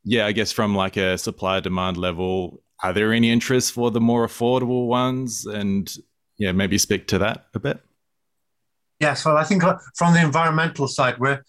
[0.04, 4.00] yeah, I guess from like a supply demand level, are there any interests for the
[4.00, 5.46] more affordable ones?
[5.46, 5.90] And
[6.36, 7.80] yeah, maybe speak to that a bit.
[9.00, 9.62] Yes, well, I think
[9.94, 11.42] from the environmental side, we're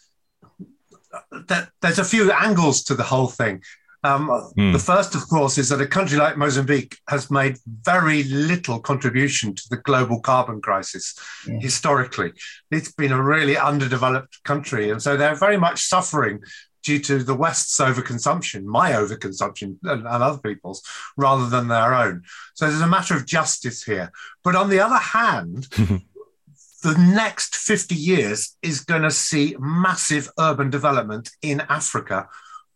[1.48, 3.62] that there's a few angles to the whole thing.
[4.04, 4.72] Um, mm.
[4.72, 9.56] The first, of course, is that a country like Mozambique has made very little contribution
[9.56, 11.16] to the global carbon crisis
[11.48, 11.60] mm.
[11.62, 12.32] historically.
[12.70, 14.92] It's been a really underdeveloped country.
[14.92, 16.42] And so they're very much suffering
[16.86, 20.84] due to the West's overconsumption, my overconsumption, and, and other people's,
[21.18, 22.24] rather than their own.
[22.54, 24.12] So there's a matter of justice here.
[24.44, 25.64] But on the other hand,
[26.84, 32.30] the next 50 years is going to see massive urban development in Africa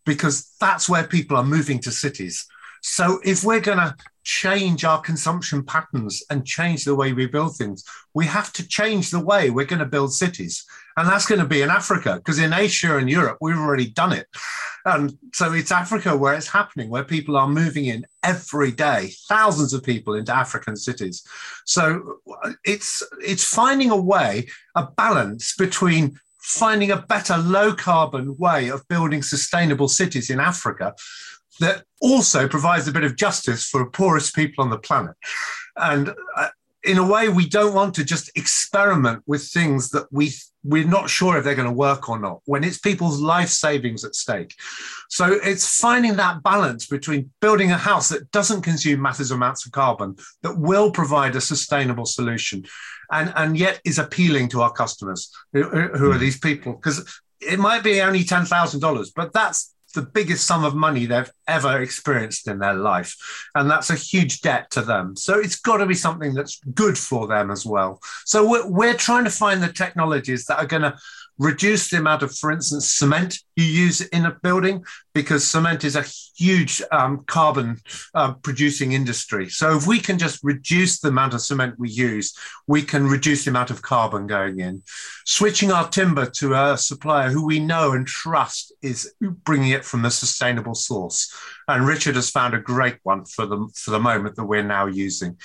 [0.05, 2.47] because that's where people are moving to cities.
[2.81, 7.57] So if we're going to change our consumption patterns and change the way we build
[7.57, 7.83] things,
[8.15, 10.65] we have to change the way we're going to build cities.
[10.97, 14.13] And that's going to be in Africa, because in Asia and Europe, we've already done
[14.13, 14.27] it.
[14.85, 19.73] And so it's Africa where it's happening, where people are moving in every day, thousands
[19.73, 21.25] of people into African cities.
[21.65, 22.19] So
[22.63, 28.87] it's it's finding a way, a balance between finding a better low carbon way of
[28.87, 30.95] building sustainable cities in Africa
[31.59, 35.15] that also provides a bit of justice for the poorest people on the planet.
[35.75, 36.49] And uh,
[36.83, 40.31] in a way, we don't want to just experiment with things that we
[40.63, 44.03] we're not sure if they're going to work or not when it's people's life savings
[44.03, 44.53] at stake.
[45.07, 49.71] So it's finding that balance between building a house that doesn't consume massive amounts of
[49.71, 52.65] carbon, that will provide a sustainable solution,
[53.11, 56.19] and, and yet is appealing to our customers, who, who are hmm.
[56.19, 56.73] these people.
[56.73, 61.81] Because it might be only $10,000, but that's the biggest sum of money they've ever
[61.81, 63.15] experienced in their life.
[63.55, 65.15] And that's a huge debt to them.
[65.15, 67.99] So it's got to be something that's good for them as well.
[68.25, 70.97] So we're, we're trying to find the technologies that are going to
[71.39, 74.83] reduce the amount of, for instance, cement you use in a building
[75.13, 76.05] because cement is a
[76.37, 77.77] huge um, carbon
[78.13, 79.49] uh, producing industry.
[79.49, 82.37] So if we can just reduce the amount of cement we use,
[82.67, 84.83] we can reduce the amount of carbon going in.
[85.25, 90.03] Switching our timber to a supplier who we know and trust is bringing it from
[90.03, 91.33] a sustainable source.
[91.67, 94.87] And Richard has found a great one for the, for the moment that we're now
[94.87, 95.37] using.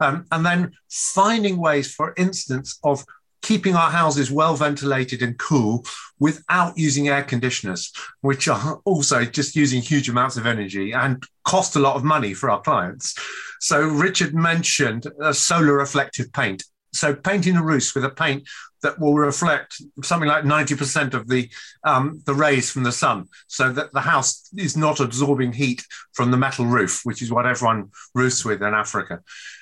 [0.00, 3.04] Um, and then finding ways, for instance, of
[3.42, 5.84] keeping our houses well ventilated and cool
[6.18, 11.76] without using air conditioners, which are also just using huge amounts of energy and cost
[11.76, 13.14] a lot of money for our clients.
[13.60, 16.64] So, Richard mentioned a solar reflective paint.
[16.92, 18.48] So, painting the roofs with a paint
[18.82, 21.50] that will reflect something like 90% of the,
[21.84, 26.30] um, the rays from the sun, so that the house is not absorbing heat from
[26.30, 29.20] the metal roof, which is what everyone roofs with in Africa.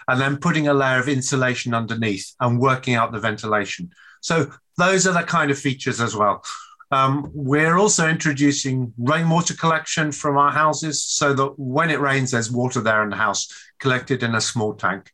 [0.09, 3.91] And then putting a layer of insulation underneath and working out the ventilation.
[4.20, 6.43] So those are the kind of features as well.
[6.93, 12.51] Um, we're also introducing rainwater collection from our houses so that when it rains, there's
[12.51, 13.49] water there in the house
[13.81, 15.11] collected in a small tank.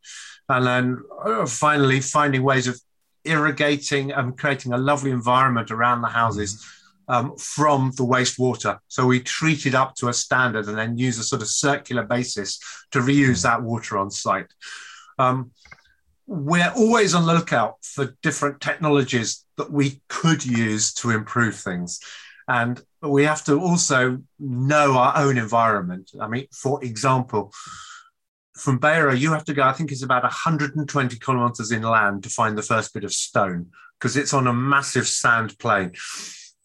[0.52, 2.78] And then uh, finally, finding ways of
[3.24, 6.62] irrigating and creating a lovely environment around the houses
[7.08, 8.78] um, from the wastewater.
[8.88, 12.02] So we treat it up to a standard and then use a sort of circular
[12.02, 14.52] basis to reuse that water on site.
[15.18, 15.52] Um,
[16.26, 21.98] we're always on the lookout for different technologies that we could use to improve things.
[22.46, 26.10] And we have to also know our own environment.
[26.20, 27.52] I mean, for example,
[28.56, 32.56] from Beira, you have to go, I think it's about 120 kilometers inland to find
[32.56, 35.92] the first bit of stone because it's on a massive sand plain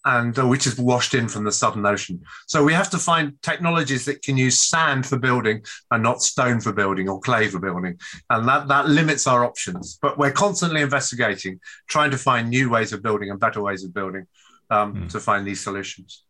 [0.06, 2.22] and uh, which is washed in from the Southern Ocean.
[2.46, 6.62] So we have to find technologies that can use sand for building and not stone
[6.62, 8.00] for building or clay for building.
[8.30, 10.00] And that, that limits our options.
[10.02, 11.60] But we're constantly investigating,
[11.90, 14.28] trying to find new ways of building and better ways of building
[14.70, 15.10] um, mm.
[15.12, 16.24] to find these solutions.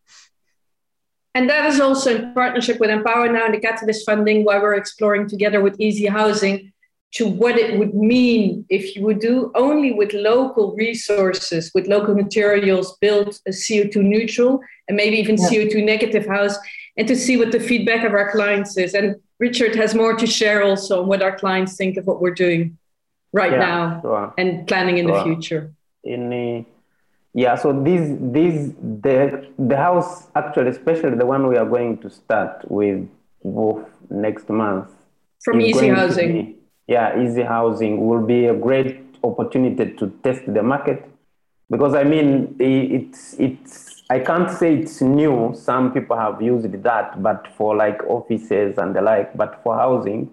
[1.38, 4.73] And that is also in partnership with Empowa Now and the Catalyst funding, why we're
[4.73, 6.73] exploring together with Easy Housing
[7.11, 12.15] to what it would mean if you would do only with local resources, with local
[12.15, 15.47] materials, build a CO2 neutral and maybe even yeah.
[15.47, 16.57] CO2 negative house,
[16.97, 18.95] and to see what the feedback of our clients is.
[18.95, 22.33] And Richard has more to share also on what our clients think of what we're
[22.33, 22.79] doing
[23.31, 24.33] right yeah, now sure.
[24.39, 25.17] and planning in sure.
[25.17, 25.71] the future.
[26.03, 26.65] In the
[27.38, 28.73] yeah, so this this
[29.03, 33.07] the the house actually, especially the one we are going to start with
[33.45, 34.89] both next month.
[35.43, 36.33] From Easy Housing.
[36.33, 36.55] Be,
[36.88, 41.07] yeah, Easy Housing will be a great opportunity to test the market
[41.69, 45.53] because I mean it's it's I can't say it's new.
[45.53, 50.31] Some people have used that, but for like offices and the like, but for housing,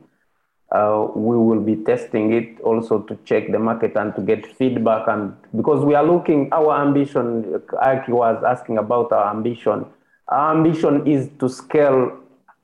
[0.75, 5.07] uh, we will be testing it also to check the market and to get feedback.
[5.07, 9.87] And because we are looking, our ambition, Aki was asking about our ambition.
[10.29, 12.18] Our ambition is to scale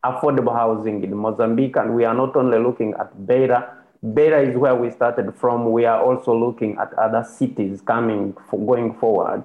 [0.05, 3.77] affordable housing in Mozambique, and we are not only looking at Beira.
[4.03, 5.71] Beira is where we started from.
[5.71, 9.45] We are also looking at other cities coming for going forward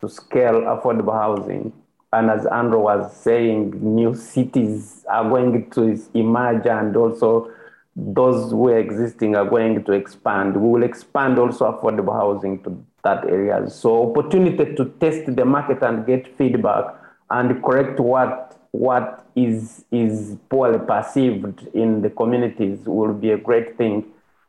[0.00, 1.70] to scale affordable housing.
[2.12, 7.50] And as Andrew was saying, new cities are going to emerge and also
[7.96, 10.54] those who are existing are going to expand.
[10.54, 13.68] We will expand also affordable housing to that area.
[13.70, 16.94] So opportunity to test the market and get feedback
[17.30, 23.78] and correct what what is is poorly perceived in the communities will be a great
[23.78, 24.04] thing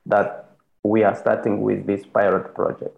[0.05, 0.49] that
[0.83, 2.97] we are starting with this pilot project.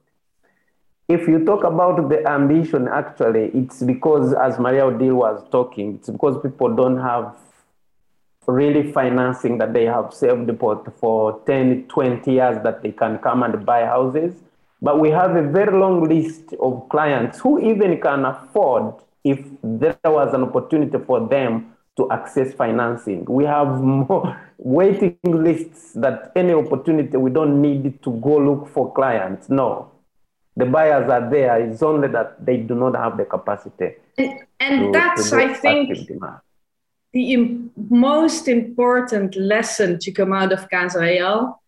[1.08, 6.10] If you talk about the ambition, actually, it's because, as Maria Odile was talking, it's
[6.10, 7.36] because people don't have
[8.52, 10.50] really financing that they have saved
[11.00, 14.36] for 10, 20 years that they can come and buy houses.
[14.82, 19.98] But we have a very long list of clients who even can afford if there
[20.06, 23.26] was an opportunity for them to access financing.
[23.26, 28.94] We have more waiting lists that any opportunity, we don't need to go look for
[28.94, 29.50] clients.
[29.50, 29.92] No.
[30.56, 31.60] The buyers are there.
[31.60, 33.96] It's only that they do not have the capacity.
[34.18, 36.10] And, and to, that's, to I think,
[37.14, 41.62] the Im- most important lesson to come out of Casa Real,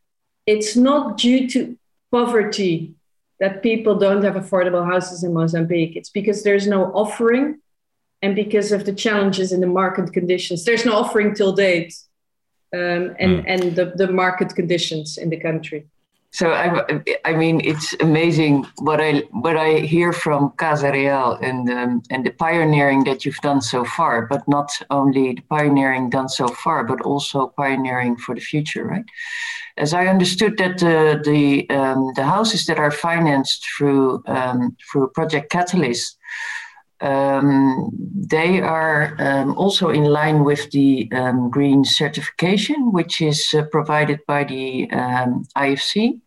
[0.45, 1.77] it's not due to
[2.11, 2.93] poverty
[3.39, 5.95] that people don't have affordable houses in Mozambique.
[5.95, 7.59] It's because there's no offering
[8.21, 10.63] and because of the challenges in the market conditions.
[10.63, 11.95] There's no offering till date
[12.73, 13.43] um, and, mm.
[13.47, 15.87] and the, the market conditions in the country.
[16.33, 21.69] So I, I mean, it's amazing what I what I hear from Casa Real and
[21.69, 26.29] um, and the pioneering that you've done so far, but not only the pioneering done
[26.29, 29.03] so far, but also pioneering for the future, right?
[29.75, 35.09] As I understood that the the um, the houses that are financed through um, through
[35.09, 36.17] Project Catalyst,
[37.01, 43.63] um, they are um, also in line with the um, green certification, which is uh,
[43.71, 46.21] provided by the um, IFC.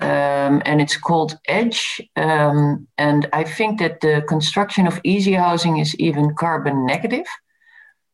[0.00, 2.00] Um, and it's called Edge.
[2.16, 7.26] Um, and I think that the construction of easy housing is even carbon negative.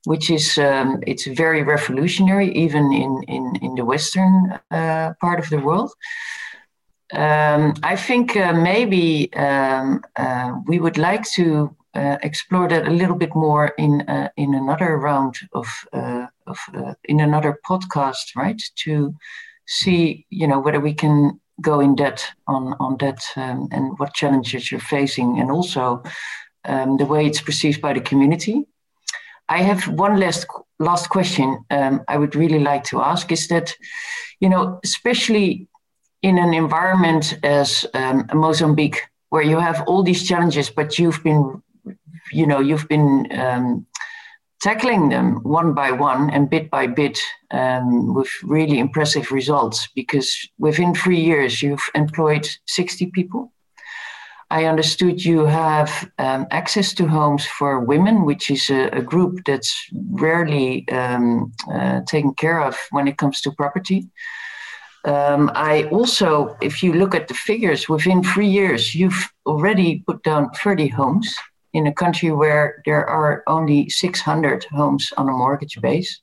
[0.06, 0.56] which is
[1.06, 4.34] it's very revolutionary, even in in in the western
[4.70, 5.90] uh, part of the world.
[7.12, 12.90] Um, I think uh, maybe um, uh, we would like to uh, explore that a
[12.90, 16.58] little bit more in uh, in another round of uh, of
[17.04, 18.60] in another podcast, right?
[18.84, 19.14] To
[19.66, 24.14] see, you know, whether we can go in depth on on that um, and what
[24.14, 26.02] challenges you're facing, and also
[26.64, 28.66] um, the way it's perceived by the community.
[29.48, 30.46] I have one last
[30.78, 33.74] last question um, I would really like to ask is that,
[34.40, 35.68] you know, especially
[36.22, 39.00] in an environment as um, Mozambique,
[39.30, 41.62] where you have all these challenges, but you've been,
[42.32, 43.86] you know, you've been um,
[44.60, 47.18] tackling them one by one and bit by bit
[47.50, 53.52] um, with really impressive results because within three years you've employed 60 people.
[54.48, 59.44] I understood you have um, access to homes for women, which is a, a group
[59.44, 64.08] that's rarely um, uh, taken care of when it comes to property.
[65.06, 70.24] Um, I also, if you look at the figures, within three years, you've already put
[70.24, 71.32] down 30 homes
[71.72, 76.20] in a country where there are only 600 homes on a mortgage base.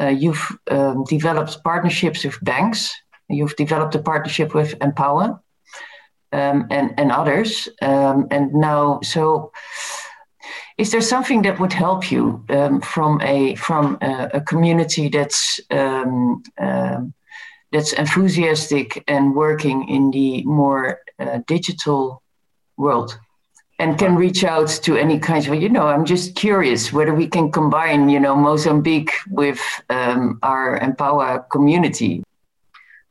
[0.00, 2.90] Uh, you've um, developed partnerships with banks.
[3.28, 5.40] You've developed a partnership with Empowa
[6.32, 7.68] um, and, and others.
[7.82, 9.52] Um, and now, so
[10.78, 15.60] is there something that would help you um, from a from a, a community that's
[15.70, 17.12] um, um,
[17.72, 22.22] that's enthusiastic and working in the more uh, digital
[22.76, 23.18] world?
[23.82, 27.26] and can reach out to any kinds of you know i'm just curious whether we
[27.26, 29.60] can combine you know mozambique with
[29.90, 32.22] um, our empowa community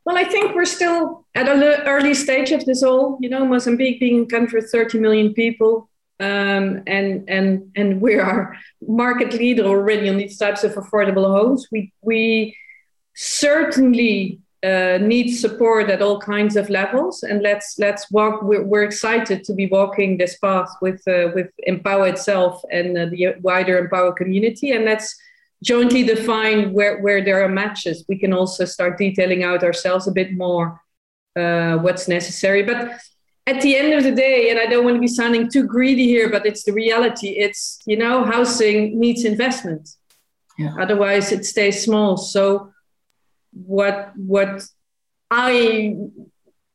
[0.04, 4.00] well i think we're still at an early stage of this all you know mozambique
[4.00, 5.88] being a country of 30 million people
[6.20, 8.56] um, and and and we are
[8.86, 12.56] market leader already on these types of affordable homes we we
[13.14, 17.22] certainly uh, needs support at all kinds of levels.
[17.22, 21.50] And let's let's walk we're, we're excited to be walking this path with uh, with
[21.68, 24.72] empowa itself and uh, the wider empowa community.
[24.72, 25.16] And let's
[25.62, 28.04] jointly define where, where there are matches.
[28.08, 30.80] We can also start detailing out ourselves a bit more
[31.36, 32.62] uh, what's necessary.
[32.62, 33.00] But
[33.46, 36.06] at the end of the day and i don't want to be sounding too greedy
[36.06, 37.30] here but it's the reality.
[37.30, 39.88] It's you know housing needs investment.
[40.58, 40.74] Yeah.
[40.78, 42.16] otherwise it stays small.
[42.16, 42.71] So
[43.52, 44.64] what what
[45.30, 45.96] I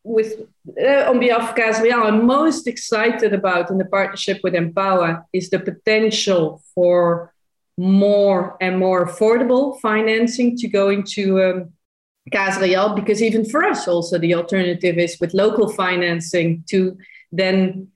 [0.03, 0.47] with
[0.82, 5.23] uh, on behalf of Casa Real, I'm most excited about in the partnership with Empowa
[5.34, 7.34] is the potential for
[7.78, 11.73] more and more affordable financing to go into um,
[12.95, 16.97] because even for us also the alternative is with local financing to
[17.32, 17.88] then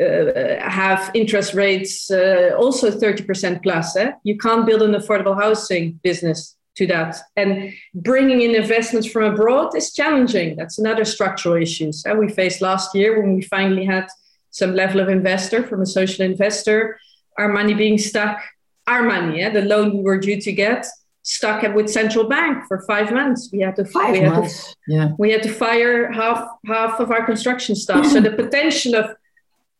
[0.00, 3.96] uh, have interest rates uh, also 30% plus.
[3.96, 4.12] Eh?
[4.24, 7.16] You can't build an affordable housing business to that.
[7.36, 10.56] And bringing in investments from abroad is challenging.
[10.56, 11.92] That's another structural issue.
[11.92, 14.06] So we faced last year when we finally had
[14.50, 16.98] some level of investor from a social investor,
[17.38, 18.38] our money being stuck,
[18.86, 20.86] our money, yeah, the loan we were due to get,
[21.22, 23.50] stuck with central bank for five months.
[23.52, 24.66] We had to five we months.
[24.66, 25.08] Had to, yeah.
[25.18, 28.06] we had to fire half half of our construction staff.
[28.06, 29.16] so the potential of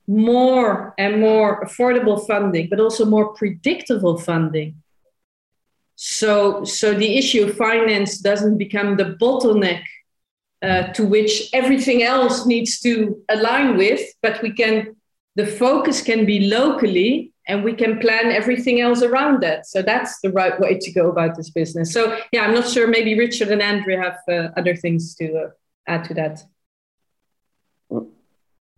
[0.09, 4.75] more and more affordable funding, but also more predictable funding
[5.97, 9.83] so, so the issue of finance doesn't become the bottleneck
[10.63, 14.95] uh, to which everything else needs to align with, but we can,
[15.37, 19.67] the focus can be locally and we can plan everything else around that.
[19.67, 21.93] So that's the right way to go about this business.
[21.95, 22.87] So yeah, I'm not sure.
[22.87, 25.49] Maybe Richard and Andrew have uh, other things to uh,
[25.87, 26.43] add to that.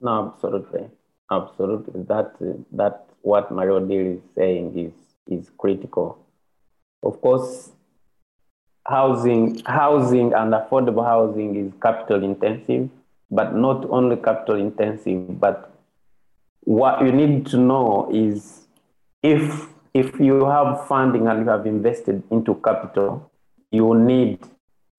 [0.01, 0.87] No, absolutely,
[1.33, 2.03] absolutely.
[2.05, 2.37] That
[2.73, 4.93] that what Marie Odile is saying is
[5.27, 6.25] is critical
[7.03, 7.71] of course,
[8.87, 12.89] housing, housing and affordable housing is capital intensive,
[13.31, 15.71] but not only capital intensive, but
[16.61, 18.67] what you need to know is
[19.23, 23.31] if if you have funding and you have invested into capital,
[23.71, 24.39] you need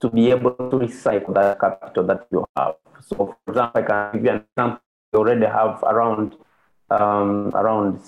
[0.01, 2.75] to be able to recycle that capital that you have.
[3.01, 4.81] So, for example, I can give you an example.
[5.13, 6.35] You already have around
[6.89, 8.01] um, around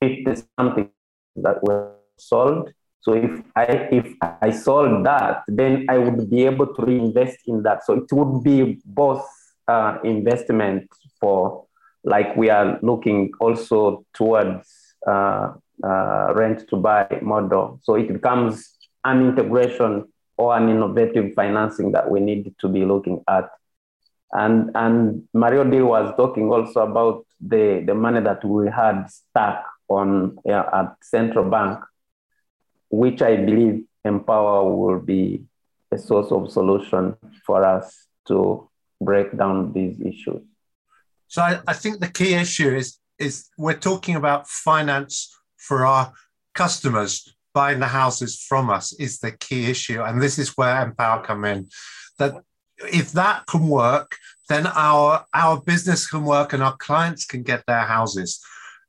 [0.00, 0.90] fifty something
[1.36, 2.70] that were sold.
[3.00, 7.62] So if I if I sold that, then I would be able to reinvest in
[7.64, 7.84] that.
[7.84, 9.26] So it would be both
[9.66, 10.88] uh, investment
[11.20, 11.66] for
[12.04, 14.68] like we are looking also towards
[15.06, 15.52] uh,
[15.82, 17.80] uh, rent to buy model.
[17.82, 18.70] So it becomes
[19.04, 20.04] an integration
[20.36, 23.50] or an innovative financing that we need to be looking at.
[24.32, 29.64] And and Mario D was talking also about the, the money that we had stuck
[29.88, 31.78] on yeah, at central bank,
[32.92, 35.42] which I believe Empowa will be
[35.90, 38.68] a source of solution for us to
[39.00, 40.42] break down these issues.
[41.26, 46.12] So I, I think the key issue is is we're talking about finance for our
[46.54, 50.02] customers buying the houses from us is the key issue.
[50.02, 51.68] And this is where Empowa come in.
[52.18, 52.42] That
[52.78, 54.16] if that can work,
[54.48, 58.40] then our our business can work and our clients can get their houses.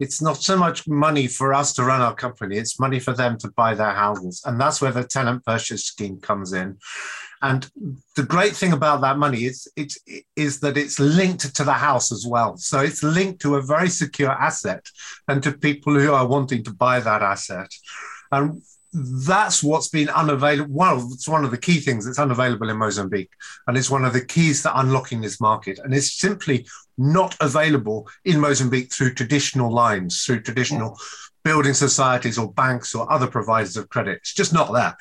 [0.03, 3.37] It's not so much money for us to run our company, it's money for them
[3.39, 4.41] to buy their houses.
[4.45, 6.77] And that's where the tenant purchase scheme comes in.
[7.41, 7.69] And
[8.15, 9.97] the great thing about that money is, it's,
[10.35, 12.55] is that it's linked to the house as well.
[12.57, 14.85] So it's linked to a very secure asset
[15.27, 17.69] and to people who are wanting to buy that asset.
[18.31, 18.61] And
[18.93, 20.73] that's what's been unavailable.
[20.73, 23.31] Well, it's one of the key things that's unavailable in Mozambique.
[23.67, 25.79] And it's one of the keys to unlocking this market.
[25.83, 26.67] And it's simply
[26.97, 30.97] not available in Mozambique through traditional lines, through traditional
[31.43, 34.19] building societies or banks or other providers of credit.
[34.19, 34.95] It's just not there.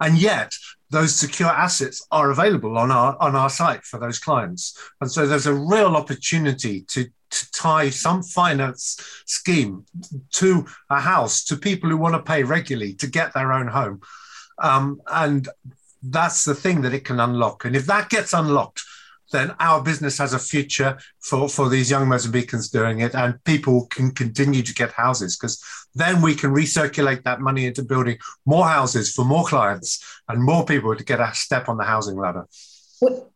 [0.00, 0.52] And yet,
[0.92, 4.78] those secure assets are available on our on our site for those clients.
[5.00, 9.86] And so there's a real opportunity to to tie some finance scheme
[10.32, 14.02] to a house to people who want to pay regularly to get their own home.
[14.58, 15.48] Um, and
[16.02, 17.64] that's the thing that it can unlock.
[17.64, 18.82] And if that gets unlocked,
[19.32, 23.86] then our business has a future for, for these young Mozambicans doing it, and people
[23.86, 25.62] can continue to get houses because
[25.94, 30.64] then we can recirculate that money into building more houses for more clients and more
[30.64, 32.46] people to get a step on the housing ladder.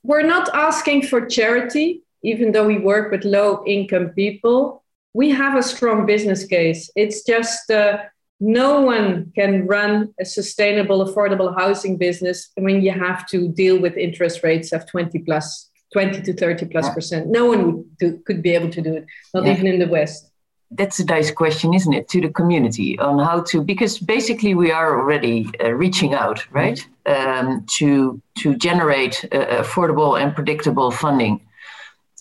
[0.05, 4.82] We're not asking for charity even though we work with low income people,
[5.14, 6.90] we have a strong business case.
[6.97, 7.99] It's just uh,
[8.40, 13.97] no one can run a sustainable, affordable housing business when you have to deal with
[13.97, 16.92] interest rates of 20 plus, 20 to 30 plus yeah.
[16.92, 17.26] percent.
[17.28, 19.53] No one would do, could be able to do it, not yeah.
[19.55, 20.30] even in the West.
[20.70, 24.70] That's a nice question, isn't it, to the community on how to, because basically we
[24.70, 31.40] are already uh, reaching out, right, um, to to generate uh, affordable and predictable funding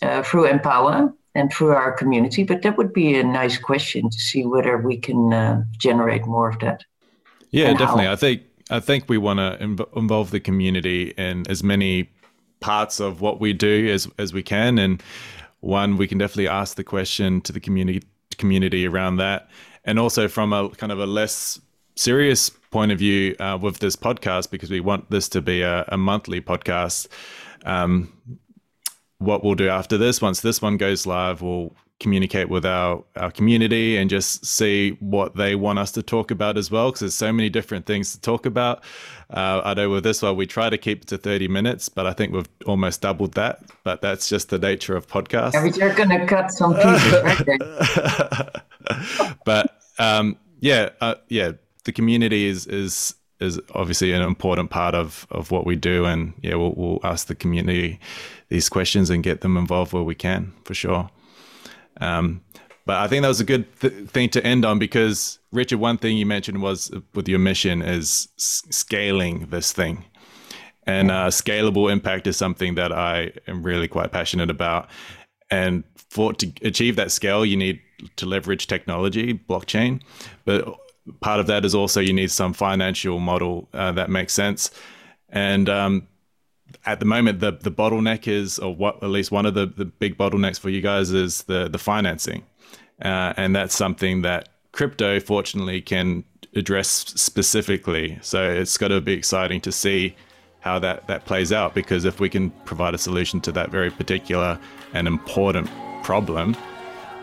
[0.01, 2.45] uh, through Empowa and through our community.
[2.45, 6.47] But that would be a nice question to see whether we can uh, generate more
[6.47, 6.85] of that.
[7.51, 8.05] Yeah, definitely.
[8.05, 8.13] How.
[8.13, 12.09] I think I think we want to Im- involve the community in as many
[12.59, 14.77] parts of what we do as as we can.
[14.79, 15.01] And
[15.59, 18.03] one, we can definitely ask the question to the community
[18.37, 19.49] community around that,
[19.83, 21.59] and also from a kind of a less
[21.95, 25.85] serious point of view uh, with this podcast because we want this to be a,
[25.87, 27.07] a monthly podcast.
[27.65, 28.11] Um,
[29.19, 33.31] what we'll do after this, once this one goes live, we'll communicate with our, our
[33.31, 37.13] community and just see what they want us to talk about as well because there's
[37.13, 38.83] so many different things to talk about.
[39.29, 42.05] Uh, i know with this one we try to keep it to 30 minutes but
[42.05, 45.53] i think we've almost doubled that but that's just the nature of podcasts.
[45.53, 48.49] Yeah, we're going to cut some pieces right?
[49.45, 51.53] But um, yeah uh, yeah
[51.85, 56.33] the community is is is obviously an important part of of what we do and
[56.43, 57.99] yeah we'll, we'll ask the community
[58.49, 61.09] these questions and get them involved where we can for sure.
[62.01, 62.41] Um,
[62.85, 65.97] but I think that was a good th- thing to end on because Richard, one
[65.97, 70.05] thing you mentioned was with your mission is s- scaling this thing,
[70.85, 74.87] and uh, scalable impact is something that I am really quite passionate about.
[75.49, 77.79] And for to achieve that scale, you need
[78.17, 80.01] to leverage technology, blockchain,
[80.43, 80.67] but
[81.21, 84.71] part of that is also you need some financial model uh, that makes sense.
[85.29, 86.07] And um,
[86.85, 89.85] at the moment the the bottleneck is or what at least one of the the
[89.85, 92.43] big bottlenecks for you guys is the the financing.
[93.01, 96.23] Uh, and that's something that crypto fortunately can
[96.55, 98.17] address specifically.
[98.21, 100.15] So it's got to be exciting to see
[100.65, 103.91] how that that plays out because if we can provide a solution to that very
[103.91, 104.59] particular
[104.93, 105.69] and important
[106.03, 106.57] problem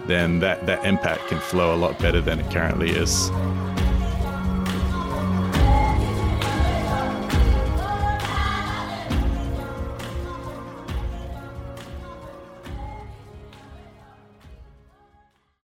[0.07, 3.30] then that that impact can flow a lot better than it currently is